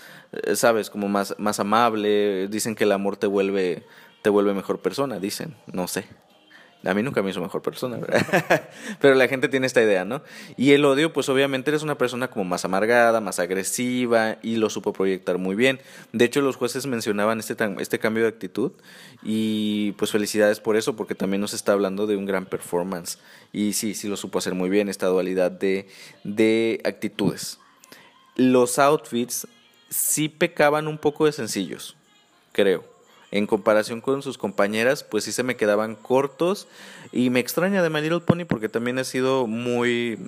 sabes, 0.54 0.90
como 0.90 1.08
más, 1.08 1.34
más 1.38 1.58
amable. 1.58 2.46
Dicen 2.46 2.76
que 2.76 2.84
el 2.84 2.92
amor 2.92 3.16
te 3.16 3.26
vuelve, 3.26 3.82
te 4.22 4.30
vuelve 4.30 4.54
mejor 4.54 4.78
persona, 4.78 5.18
dicen, 5.18 5.56
no 5.66 5.88
sé. 5.88 6.06
A 6.84 6.94
mí 6.94 7.02
nunca 7.02 7.22
me 7.22 7.30
hizo 7.30 7.40
mejor 7.40 7.62
persona, 7.62 7.96
¿verdad? 7.96 8.68
Pero 9.00 9.14
la 9.14 9.26
gente 9.28 9.48
tiene 9.48 9.66
esta 9.66 9.82
idea, 9.82 10.04
¿no? 10.04 10.22
Y 10.56 10.72
el 10.72 10.84
odio, 10.84 11.12
pues 11.12 11.28
obviamente 11.28 11.70
eres 11.70 11.82
una 11.82 11.96
persona 11.96 12.28
como 12.28 12.44
más 12.44 12.64
amargada, 12.64 13.20
más 13.20 13.38
agresiva 13.38 14.38
y 14.42 14.56
lo 14.56 14.68
supo 14.70 14.92
proyectar 14.92 15.38
muy 15.38 15.56
bien. 15.56 15.80
De 16.12 16.24
hecho, 16.24 16.40
los 16.40 16.56
jueces 16.56 16.86
mencionaban 16.86 17.38
este, 17.38 17.56
este 17.78 17.98
cambio 17.98 18.24
de 18.24 18.28
actitud 18.28 18.72
y 19.22 19.92
pues 19.92 20.10
felicidades 20.10 20.60
por 20.60 20.76
eso, 20.76 20.94
porque 20.94 21.14
también 21.14 21.40
nos 21.40 21.54
está 21.54 21.72
hablando 21.72 22.06
de 22.06 22.16
un 22.16 22.26
gran 22.26 22.46
performance. 22.46 23.18
Y 23.52 23.72
sí, 23.72 23.94
sí 23.94 24.08
lo 24.08 24.16
supo 24.16 24.38
hacer 24.38 24.54
muy 24.54 24.68
bien, 24.68 24.88
esta 24.88 25.06
dualidad 25.06 25.50
de, 25.50 25.88
de 26.22 26.80
actitudes. 26.84 27.58
Los 28.36 28.78
outfits 28.78 29.46
sí 29.88 30.28
pecaban 30.28 30.88
un 30.88 30.98
poco 30.98 31.26
de 31.26 31.32
sencillos, 31.32 31.96
creo 32.52 32.93
en 33.34 33.48
comparación 33.48 34.00
con 34.00 34.22
sus 34.22 34.38
compañeras, 34.38 35.02
pues 35.02 35.24
sí 35.24 35.32
se 35.32 35.42
me 35.42 35.56
quedaban 35.56 35.96
cortos. 35.96 36.68
Y 37.10 37.30
me 37.30 37.40
extraña 37.40 37.82
de 37.82 37.90
My 37.90 38.00
Little 38.00 38.20
Pony 38.20 38.44
porque 38.48 38.68
también 38.68 38.96
ha 39.00 39.04
sido 39.04 39.48
muy. 39.48 40.18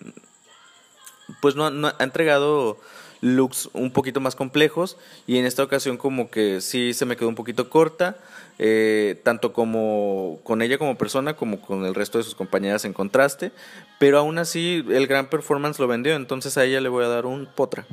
Pues 1.41 1.55
no, 1.55 1.67
ha 1.67 2.05
entregado 2.05 2.79
looks 3.21 3.71
un 3.75 3.93
poquito 3.93 4.19
más 4.19 4.35
complejos. 4.35 4.99
Y 5.25 5.39
en 5.39 5.47
esta 5.47 5.63
ocasión, 5.63 5.99
como 5.99 6.31
que 6.31 6.61
sí 6.61 6.95
se 6.95 7.07
me 7.07 7.17
quedó 7.17 7.29
un 7.29 7.37
poquito 7.37 7.71
corta. 7.71 8.17
Eh, 8.59 9.21
tanto 9.23 9.53
como 9.53 10.41
con 10.43 10.61
ella 10.63 10.79
como 10.79 10.97
persona 10.97 11.37
como 11.37 11.61
con 11.61 11.85
el 11.85 11.95
resto 11.95 12.19
de 12.19 12.25
sus 12.25 12.35
compañeras 12.35 12.85
en 12.85 12.93
contraste. 12.93 13.53
Pero 14.01 14.19
aún 14.19 14.39
así, 14.39 14.85
el 14.91 15.07
gran 15.07 15.31
performance 15.31 15.79
lo 15.79 15.87
vendió. 15.87 16.17
Entonces 16.17 16.59
a 16.59 16.65
ella 16.65 16.81
le 16.81 16.89
voy 16.89 17.05
a 17.05 17.09
dar 17.09 17.25
un 17.25 17.47
potra. 17.47 17.87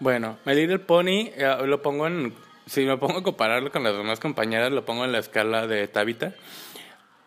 Bueno, 0.00 0.38
My 0.44 0.56
Little 0.56 0.80
Pony 0.80 1.30
eh, 1.36 1.56
lo 1.66 1.80
pongo 1.80 2.08
en 2.08 2.34
si 2.66 2.84
me 2.84 2.96
pongo 2.96 3.18
a 3.18 3.22
compararlo 3.22 3.70
con 3.70 3.82
las 3.82 3.96
demás 3.96 4.20
compañeras, 4.20 4.72
lo 4.72 4.84
pongo 4.84 5.04
en 5.04 5.12
la 5.12 5.18
escala 5.18 5.66
de 5.66 5.86
Tabita. 5.88 6.34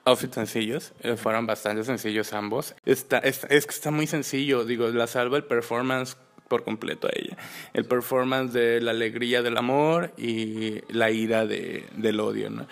Outfits 0.06 0.36
sencillos, 0.36 0.94
eh, 1.02 1.18
fueron 1.18 1.46
bastante 1.46 1.84
sencillos 1.84 2.32
ambos. 2.34 2.76
Está, 2.86 3.18
es, 3.20 3.44
es 3.50 3.66
que 3.66 3.74
está 3.74 3.92
muy 3.92 4.08
sencillo, 4.08 4.64
digo, 4.64 4.88
la 4.88 5.06
salva 5.06 5.38
el 5.38 5.44
performance 5.44 6.16
por 6.48 6.64
completo 6.64 7.08
a 7.08 7.12
ella. 7.14 7.38
El 7.74 7.86
performance 7.86 8.54
de 8.54 8.82
la 8.82 8.92
alegría 8.92 9.42
del 9.42 9.58
amor 9.58 10.14
y 10.18 10.82
la 10.94 11.12
ira 11.12 11.46
de, 11.46 11.86
del 11.96 12.20
odio, 12.20 12.50
¿no? 12.50 12.68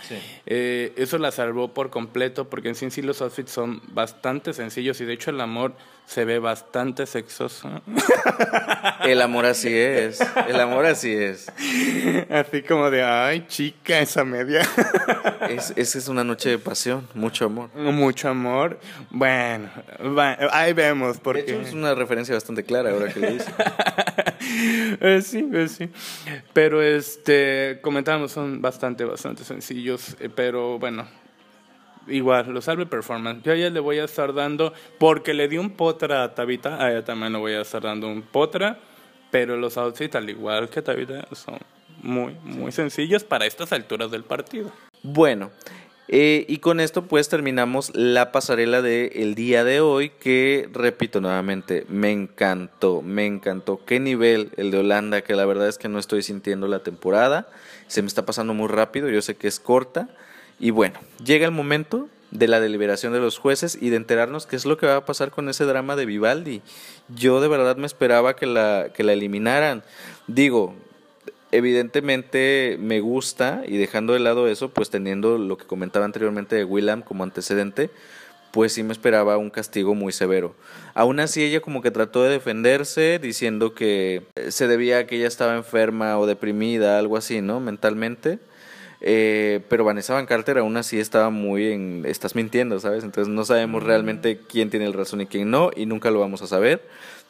Eh, 0.46 0.94
eso 0.96 1.18
la 1.18 1.32
salvó 1.32 1.74
por 1.74 1.90
completo 1.90 2.50
porque 2.50 2.70
en 2.70 2.76
sí, 2.76 2.90
sí 2.90 3.02
los 3.02 3.22
outfits 3.22 3.52
son 3.52 3.82
bastante 3.90 4.54
sencillos 4.54 5.02
y 5.02 5.06
de 5.06 5.14
hecho 5.14 5.32
el 5.32 5.42
amor 5.42 5.76
se 6.06 6.26
ve 6.26 6.40
bastante 6.40 7.06
sexoso. 7.06 7.82
El 9.04 9.22
amor 9.22 9.46
así 9.46 9.72
es, 9.72 10.20
el 10.48 10.60
amor 10.60 10.86
así 10.86 11.12
es. 11.12 11.52
Así 12.30 12.64
como 12.64 12.90
de, 12.90 13.04
ay 13.04 13.46
chica, 13.48 14.00
esa 14.00 14.24
media. 14.24 14.62
Es, 15.50 15.74
esa 15.76 16.00
es 16.00 16.08
una 16.08 16.24
noche 16.24 16.50
de 16.50 16.58
pasión, 16.58 17.08
mucho 17.14 17.46
amor. 17.46 17.70
Mucho 17.76 18.30
amor. 18.30 18.80
Bueno, 19.12 19.70
ahí 20.52 20.74
vemos. 20.74 21.20
Porque... 21.20 21.44
De 21.44 21.52
hecho, 21.52 21.62
es 21.62 21.74
una 21.74 21.94
referencia 21.94 22.34
bastante 22.34 22.64
clara 22.64 22.90
ahora 22.90 23.14
que 23.14 23.20
lo 23.20 23.32
dice. 23.32 23.52
Eh, 25.02 25.22
sí, 25.24 25.50
eh, 25.54 25.68
sí. 25.68 25.90
Pero 26.54 26.82
este, 26.82 27.80
comentábamos, 27.82 28.32
son 28.32 28.62
bastante, 28.62 29.04
bastante 29.04 29.44
sencillos. 29.44 30.16
Eh, 30.20 30.30
pero 30.34 30.78
bueno, 30.80 31.08
igual, 32.08 32.52
lo 32.54 32.62
salve 32.62 32.86
performance. 32.86 33.44
Yo 33.44 33.52
a 33.52 33.56
ella 33.56 33.70
le 33.70 33.80
voy 33.80 34.00
a 34.00 34.06
estar 34.06 34.34
dando, 34.34 34.74
porque 35.00 35.34
le 35.34 35.48
di 35.48 35.58
un 35.58 35.72
potra 35.72 36.24
a 36.24 36.34
Tabita, 36.34 36.84
a 36.84 36.92
ella 36.92 37.04
también 37.04 37.34
le 37.34 37.40
voy 37.40 37.54
a 37.54 37.62
estar 37.62 37.82
dando 37.82 38.08
un 38.08 38.22
potra. 38.22 38.80
Pero 39.32 39.58
los 39.58 39.78
outfits, 39.78 40.16
al 40.16 40.30
igual 40.30 40.70
que 40.70 40.82
Tabita, 40.82 41.28
son 41.34 41.60
muy, 42.02 42.38
muy 42.44 42.72
sencillos 42.72 43.24
para 43.24 43.46
estas 43.46 43.72
alturas 43.74 44.12
del 44.12 44.24
partido. 44.24 44.72
Bueno, 45.04 45.52
eh, 46.08 46.46
y 46.48 46.60
con 46.60 46.80
esto 46.80 47.08
pues 47.08 47.30
terminamos 47.30 47.92
la 47.96 48.32
pasarela 48.32 48.84
del 48.84 49.12
el 49.16 49.34
día 49.34 49.64
de 49.64 49.82
hoy 49.82 50.12
que 50.12 50.70
repito 50.72 51.20
nuevamente, 51.20 51.86
me 51.90 52.12
encantó, 52.12 53.02
me 53.02 53.26
encantó. 53.26 53.84
Qué 53.86 54.00
nivel 54.00 54.52
el 54.58 54.70
de 54.70 54.80
Holanda, 54.80 55.22
que 55.22 55.36
la 55.36 55.46
verdad 55.46 55.68
es 55.68 55.78
que 55.78 55.90
no 55.90 55.98
estoy 55.98 56.22
sintiendo 56.22 56.68
la 56.68 56.80
temporada. 56.80 57.48
Se 57.88 58.02
me 58.02 58.08
está 58.08 58.26
pasando 58.26 58.54
muy 58.54 58.68
rápido, 58.68 59.10
yo 59.10 59.22
sé 59.22 59.36
que 59.36 59.48
es 59.48 59.60
corta. 59.60 60.10
Y 60.60 60.72
bueno, 60.72 61.00
llega 61.24 61.46
el 61.46 61.52
momento 61.52 62.10
de 62.32 62.48
la 62.48 62.60
deliberación 62.60 63.14
de 63.14 63.20
los 63.20 63.38
jueces 63.38 63.78
y 63.80 63.90
de 63.90 63.98
enterarnos 63.98 64.46
qué 64.46 64.56
es 64.56 64.66
lo 64.66 64.78
que 64.78 64.88
va 64.88 64.98
a 64.98 65.06
pasar 65.06 65.32
con 65.32 65.50
ese 65.50 65.66
drama 65.66 65.96
de 65.96 66.06
Vivaldi. 66.06 66.62
Yo 67.10 67.42
de 67.42 67.48
verdad 67.48 67.78
me 67.78 67.88
esperaba 67.88 68.36
que 68.36 68.46
la, 68.46 68.90
que 68.94 69.04
la 69.04 69.14
eliminaran. 69.14 69.84
Digo, 70.28 70.76
evidentemente 71.52 72.78
me 72.80 73.00
gusta 73.00 73.64
y 73.66 73.78
dejando 73.78 74.14
de 74.14 74.20
lado 74.20 74.48
eso, 74.48 74.70
pues 74.70 74.90
teniendo 74.90 75.38
lo 75.38 75.58
que 75.58 75.66
comentaba 75.66 76.06
anteriormente 76.06 76.56
de 76.56 76.66
William 76.66 77.02
como 77.02 77.24
antecedente, 77.24 77.90
pues 78.52 78.74
sí 78.74 78.84
me 78.84 78.94
esperaba 78.94 79.38
un 79.38 79.50
castigo 79.50 79.96
muy 79.96 80.14
severo. 80.14 80.56
Aún 80.94 81.20
así 81.20 81.44
ella 81.44 81.62
como 81.62 81.82
que 81.82 81.92
trató 81.92 82.24
de 82.24 82.30
defenderse 82.30 83.20
diciendo 83.20 83.74
que 83.74 84.24
se 84.50 84.68
debía 84.68 85.00
a 85.00 85.08
que 85.08 85.18
ella 85.18 85.28
estaba 85.28 85.56
enferma 85.56 86.18
o 86.18 86.26
deprimida, 86.26 86.98
algo 86.98 87.18
así, 87.18 87.42
¿no? 87.42 87.60
Mentalmente. 87.60 88.40
Eh, 89.08 89.62
pero 89.70 89.86
Vanessa 89.86 90.16
Van 90.16 90.26
Carter 90.26 90.58
aún 90.58 90.76
así 90.78 91.00
estaba 91.00 91.30
muy 91.30 91.72
en... 91.72 92.04
Estás 92.08 92.34
mintiendo, 92.36 92.80
¿sabes? 92.80 93.04
Entonces 93.04 93.32
no 93.32 93.46
sabemos 93.46 93.84
realmente 93.84 94.40
quién 94.50 94.72
tiene 94.72 94.88
el 94.88 94.94
razón 94.94 95.22
y 95.22 95.28
quién 95.28 95.52
no 95.52 95.70
y 95.76 95.86
nunca 95.86 96.10
lo 96.10 96.20
vamos 96.20 96.42
a 96.42 96.48
saber 96.48 96.82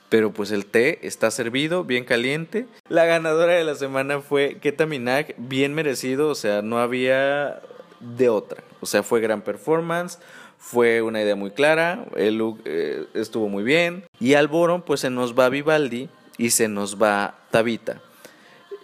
pero 0.07 0.31
pues 0.31 0.51
el 0.51 0.65
té 0.65 1.05
está 1.05 1.31
servido, 1.31 1.83
bien 1.83 2.05
caliente. 2.05 2.67
La 2.87 3.05
ganadora 3.05 3.53
de 3.53 3.63
la 3.63 3.75
semana 3.75 4.21
fue 4.21 4.59
Keta 4.61 4.85
bien 4.85 5.73
merecido, 5.73 6.29
o 6.29 6.35
sea, 6.35 6.61
no 6.61 6.79
había 6.79 7.59
de 7.99 8.29
otra. 8.29 8.63
O 8.81 8.85
sea, 8.85 9.03
fue 9.03 9.19
gran 9.19 9.41
performance, 9.41 10.19
fue 10.57 11.01
una 11.01 11.21
idea 11.21 11.35
muy 11.35 11.51
clara, 11.51 12.05
el 12.15 12.37
look 12.37 12.61
eh, 12.65 13.05
estuvo 13.13 13.49
muy 13.49 13.63
bien. 13.63 14.05
Y 14.19 14.35
al 14.35 14.47
Boron 14.47 14.83
pues 14.83 15.01
se 15.01 15.09
nos 15.09 15.37
va 15.37 15.49
Vivaldi 15.49 16.07
y 16.37 16.51
se 16.51 16.67
nos 16.67 17.01
va 17.01 17.39
Tabita. 17.51 18.01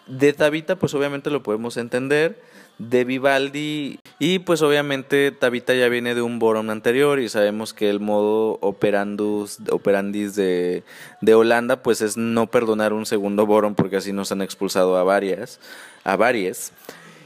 De 0.08 0.34
Tabita 0.34 0.76
pues 0.76 0.94
obviamente 0.94 1.30
lo 1.30 1.44
podemos 1.44 1.78
entender 1.78 2.51
de 2.90 3.04
Vivaldi. 3.04 4.00
Y 4.20 4.40
pues 4.40 4.62
obviamente 4.62 5.32
Tabita 5.32 5.74
ya 5.74 5.88
viene 5.88 6.16
de 6.16 6.22
un 6.22 6.40
Boron 6.40 6.70
anterior 6.70 7.20
y 7.20 7.30
sabemos 7.30 7.74
que 7.74 7.90
el 7.90 8.00
modo 8.00 8.58
operandus, 8.62 9.60
operandis 9.70 10.36
de, 10.36 10.84
de 11.22 11.34
Holanda 11.36 11.84
pues 11.84 12.02
es 12.02 12.18
no 12.18 12.48
perdonar 12.48 12.94
un 12.94 13.06
segundo 13.06 13.46
Boron 13.46 13.76
porque 13.76 13.98
así 13.98 14.14
nos 14.14 14.32
han 14.32 14.42
expulsado 14.42 14.98
a 14.98 15.04
varias, 15.04 15.60
a 16.04 16.16
varias. 16.16 16.74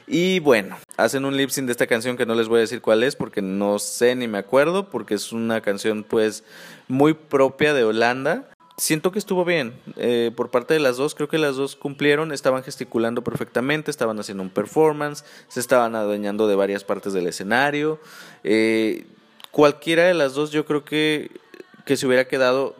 Y 0.07 0.39
bueno, 0.39 0.77
hacen 0.97 1.25
un 1.25 1.35
lip 1.35 1.49
sync 1.49 1.65
de 1.65 1.71
esta 1.71 1.87
canción 1.87 2.15
que 2.15 2.27
no 2.27 2.35
les 2.35 2.47
voy 2.47 2.57
a 2.57 2.61
decir 2.61 2.81
cuál 2.81 3.01
es 3.03 3.15
porque 3.15 3.41
no 3.41 3.79
sé 3.79 4.15
ni 4.15 4.27
me 4.27 4.37
acuerdo 4.37 4.89
porque 4.89 5.15
es 5.15 5.31
una 5.31 5.61
canción 5.61 6.03
pues 6.03 6.43
muy 6.87 7.13
propia 7.13 7.73
de 7.73 7.83
Holanda 7.83 8.47
siento 8.77 9.11
que 9.11 9.19
estuvo 9.19 9.45
bien 9.45 9.73
eh, 9.97 10.31
por 10.35 10.51
parte 10.51 10.73
de 10.73 10.79
las 10.79 10.97
dos. 10.97 11.15
Creo 11.15 11.27
que 11.27 11.37
las 11.37 11.55
dos 11.55 11.75
cumplieron, 11.75 12.31
estaban 12.31 12.63
gesticulando 12.63 13.23
perfectamente, 13.23 13.91
estaban 13.91 14.19
haciendo 14.19 14.43
un 14.43 14.49
performance, 14.49 15.23
se 15.47 15.59
estaban 15.59 15.95
adueñando 15.95 16.47
de 16.47 16.55
varias 16.55 16.83
partes 16.83 17.13
del 17.13 17.27
escenario. 17.27 17.99
Eh, 18.43 19.05
cualquiera 19.51 20.03
de 20.03 20.13
las 20.13 20.33
dos, 20.33 20.51
yo 20.51 20.65
creo 20.65 20.83
que, 20.83 21.31
que 21.85 21.97
se 21.97 22.05
hubiera 22.07 22.27
quedado 22.27 22.75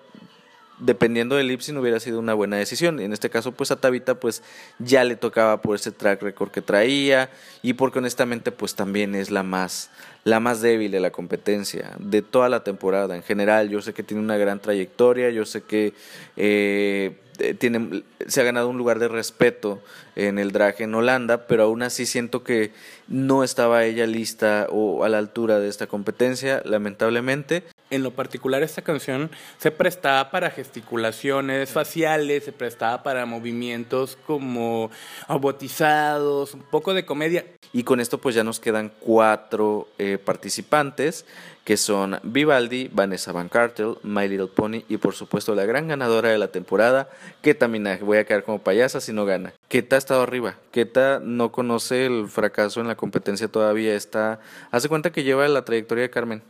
dependiendo 0.80 1.36
del 1.36 1.52
Ipsin 1.52 1.78
hubiera 1.78 2.00
sido 2.00 2.20
una 2.20 2.34
buena 2.34 2.58
decisión. 2.58 3.00
En 3.00 3.14
este 3.14 3.30
caso, 3.30 3.52
pues 3.52 3.72
a 3.72 3.78
Tabita 3.78 4.16
pues 4.16 4.44
ya 4.80 5.04
le 5.04 5.16
tocaba 5.16 5.62
por 5.62 5.76
ese 5.76 5.92
track 5.92 6.22
record 6.22 6.52
que 6.52 6.62
traía 6.62 7.30
y 7.62 7.74
porque 7.74 8.00
honestamente 8.00 8.52
pues 8.52 8.76
también 8.76 9.16
es 9.16 9.32
la 9.32 9.44
más 9.44 9.90
la 10.26 10.40
más 10.40 10.60
débil 10.60 10.92
de 10.92 11.00
la 11.00 11.12
competencia 11.12 11.94
de 12.00 12.24
toda 12.24 12.50
la 12.50 12.64
temporada 12.64 13.16
en 13.16 13.22
general. 13.22 13.70
Yo 13.70 13.82
sé 13.82 13.94
que 13.94 14.02
tiene 14.02 14.24
una 14.24 14.38
gran 14.38 14.60
trayectoria, 14.60 15.30
yo 15.30 15.46
sé 15.46 15.62
que 15.62 15.94
eh, 16.36 17.16
tiene, 17.60 18.04
se 18.26 18.42
ha 18.42 18.44
ganado 18.44 18.70
un 18.70 18.78
lugar 18.78 18.98
de 18.98 19.08
respeto 19.08 19.84
en 20.16 20.40
el 20.40 20.52
drag 20.52 20.82
en 20.82 20.96
Holanda, 20.96 21.46
pero 21.46 21.66
aún 21.66 21.84
así 21.84 22.08
siento 22.08 22.44
que 22.44 22.72
no 23.08 23.44
estaba 23.44 23.86
ella 23.86 24.08
lista 24.08 24.66
o 24.72 25.04
a 25.04 25.10
la 25.10 25.20
altura 25.20 25.60
de 25.60 25.70
esta 25.70 25.86
competencia, 25.86 26.64
lamentablemente 26.66 27.64
en 27.90 28.04
lo 28.04 28.12
particular 28.12 28.64
esta 28.64 28.82
canción 28.82 29.30
se 29.58 29.72
prestaba 29.72 30.32
para 30.32 30.50
gesticulaciones 30.50 31.72
faciales, 31.72 32.46
se 32.46 32.52
prestaba 32.52 33.04
para 33.04 33.26
movimientos 33.26 34.18
como 34.26 34.90
robotizados, 35.28 36.54
un 36.54 36.64
poco 36.64 36.94
de 36.94 37.06
comedia. 37.06 37.46
Y 37.74 37.84
con 37.84 38.00
esto 38.00 38.20
pues 38.20 38.36
ya 38.36 38.44
nos 38.44 38.60
quedan 38.60 38.92
cuatro 39.00 39.88
eh, 39.98 40.18
participantes 40.18 41.26
que 41.66 41.78
son 41.78 42.20
Vivaldi, 42.22 42.90
Vanessa 42.94 43.32
Van 43.32 43.50
Cartel, 43.50 43.98
My 44.04 44.28
Little 44.28 44.48
Pony 44.48 44.84
y 44.88 44.98
por 44.98 45.16
supuesto 45.16 45.56
la 45.56 45.66
gran 45.66 45.88
ganadora 45.88 46.30
de 46.30 46.38
la 46.38 46.50
temporada, 46.50 47.10
Keta 47.42 47.68
Minaj. 47.68 48.02
Voy 48.02 48.20
a 48.20 48.24
quedar 48.24 48.44
como 48.44 48.60
payasa 48.60 49.02
si 49.02 49.12
no 49.12 49.26
gana. 49.26 49.52
Keta 49.68 49.96
ha 49.96 50.00
estado 50.00 50.22
arriba. 50.22 50.56
Keta 50.72 51.20
no 51.24 51.52
conoce 51.52 52.06
el 52.06 52.28
fracaso 52.30 52.82
en 52.82 52.88
la 52.88 52.96
competencia 52.96 53.48
todavía. 53.48 53.96
Está, 53.96 54.40
hace 54.70 54.88
cuenta 54.90 55.12
que 55.12 55.24
lleva 55.24 55.48
la 55.48 55.66
trayectoria 55.66 56.04
de 56.04 56.12
Carmen 56.12 56.44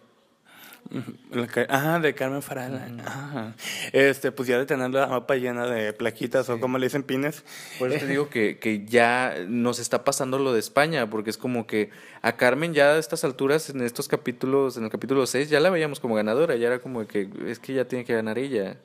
Ah, 1.70 2.00
de 2.00 2.14
Carmen 2.14 2.42
Farala. 2.42 3.54
Este, 3.92 4.32
pues 4.32 4.48
ya 4.48 4.58
de 4.58 4.66
tener 4.66 4.92
la 4.92 5.08
mapa 5.08 5.36
llena 5.36 5.66
de 5.66 5.94
plaquitas 5.94 6.50
o 6.50 6.60
como 6.60 6.78
le 6.78 6.86
dicen 6.86 7.04
pines. 7.04 7.44
Por 7.80 7.92
eso 7.92 8.06
te 8.06 8.08
digo 8.12 8.30
que, 8.30 8.60
que 8.60 8.86
ya 8.86 9.36
nos 9.48 9.80
está 9.80 10.04
pasando 10.04 10.40
lo 10.40 10.54
de 10.54 10.60
España, 10.60 11.10
porque 11.10 11.30
es 11.30 11.38
como 11.38 11.68
que 11.68 11.90
a 12.22 12.34
Carmen 12.34 12.74
ya 12.74 12.92
a 12.92 12.98
estas 12.98 13.24
alturas, 13.24 13.70
en 13.70 13.82
estos 13.82 14.08
capítulos, 14.08 14.78
en 14.78 14.84
el 14.84 14.90
capítulo 14.90 15.26
6, 15.26 15.50
ya 15.50 15.60
la 15.60 15.70
veíamos 15.70 16.00
como 16.00 16.16
ganadora, 16.16 16.56
ya 16.56 16.68
era 16.68 16.80
como 16.80 17.08
que 17.08 17.30
es 17.48 17.60
que 17.60 17.74
ya 17.74 17.86
tiene 17.86 18.06
que 18.06 18.14
ganar 18.14 18.38
ella. 18.38 18.78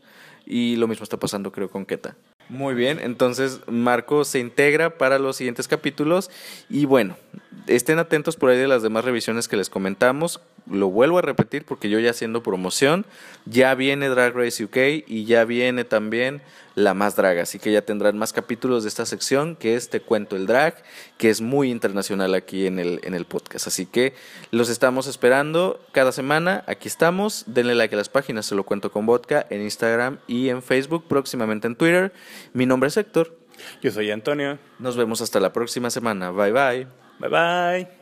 Y 0.47 0.77
lo 0.77 0.89
mismo 0.89 1.05
está 1.05 1.19
pasando 1.19 1.53
creo 1.53 1.71
con 1.71 1.87
Keta. 1.87 2.17
Muy 2.49 2.75
bien, 2.75 2.99
entonces 3.01 3.61
Marco 3.69 4.25
se 4.25 4.41
integra 4.41 4.99
para 4.99 5.21
los 5.21 5.37
siguientes 5.37 5.69
capítulos 5.69 6.31
y 6.69 6.85
bueno, 6.85 7.17
estén 7.69 8.01
atentos 8.01 8.35
por 8.35 8.51
ahí 8.51 8.59
de 8.59 8.67
las 8.67 8.83
demás 8.83 9.05
revisiones 9.05 9.47
que 9.47 9.57
les 9.57 9.71
comentamos. 9.71 10.41
Lo 10.71 10.89
vuelvo 10.89 11.19
a 11.19 11.23
repetir 11.23 11.65
porque 11.65 11.89
yo 11.89 11.99
ya 11.99 12.11
haciendo 12.11 12.43
promoción, 12.43 13.07
ya 13.45 13.75
viene 13.75 14.09
Drag 14.09 14.35
Race 14.35 14.63
UK 14.63 15.07
y 15.07 15.25
ya 15.25 15.45
viene 15.45 15.85
también 15.85 16.43
La 16.75 16.95
Más 16.95 17.17
Draga, 17.17 17.43
así 17.43 17.59
que 17.59 17.73
ya 17.73 17.83
tendrán 17.83 18.19
más 18.19 18.33
capítulos 18.33 18.83
de 18.83 18.89
esta 18.89 19.07
sección 19.07 19.57
que 19.57 19.77
es 19.77 19.91
Te 19.91 20.01
Cuento 20.01 20.37
el 20.37 20.47
Drag, 20.47 20.83
que 21.19 21.31
es 21.31 21.41
muy 21.41 21.71
internacional 21.71 22.35
aquí 22.35 22.67
en 22.67 22.79
el, 22.79 23.01
en 23.05 23.15
el 23.15 23.25
podcast. 23.25 23.67
Así 23.67 23.87
que 23.87 24.15
los 24.51 24.69
estamos 24.69 25.07
esperando 25.07 25.81
cada 25.93 26.13
semana, 26.13 26.65
aquí 26.67 26.89
estamos, 26.89 27.45
denle 27.47 27.75
like 27.75 27.95
a 27.95 27.99
las 27.99 28.09
páginas, 28.09 28.47
se 28.47 28.55
lo 28.55 28.65
cuento 28.65 28.91
con 28.91 29.07
vodka, 29.07 29.47
en 29.51 29.63
Instagram 29.63 30.19
y 30.27 30.49
en 30.49 30.63
Facebook, 30.63 31.05
próximamente 31.09 31.67
en 31.67 31.77
Twitter. 31.77 32.13
Mi 32.53 32.67
nombre 32.67 32.89
es 32.89 32.97
Héctor. 32.97 33.41
Yo 33.83 33.91
soy 33.91 34.11
Antonio. 34.11 34.59
Nos 34.79 34.97
vemos 34.97 35.21
hasta 35.21 35.41
la 35.41 35.53
próxima 35.53 35.91
semana. 35.91 36.31
Bye 36.31 36.53
bye. 36.53 36.87
Bye 37.19 37.29
bye. 37.29 38.01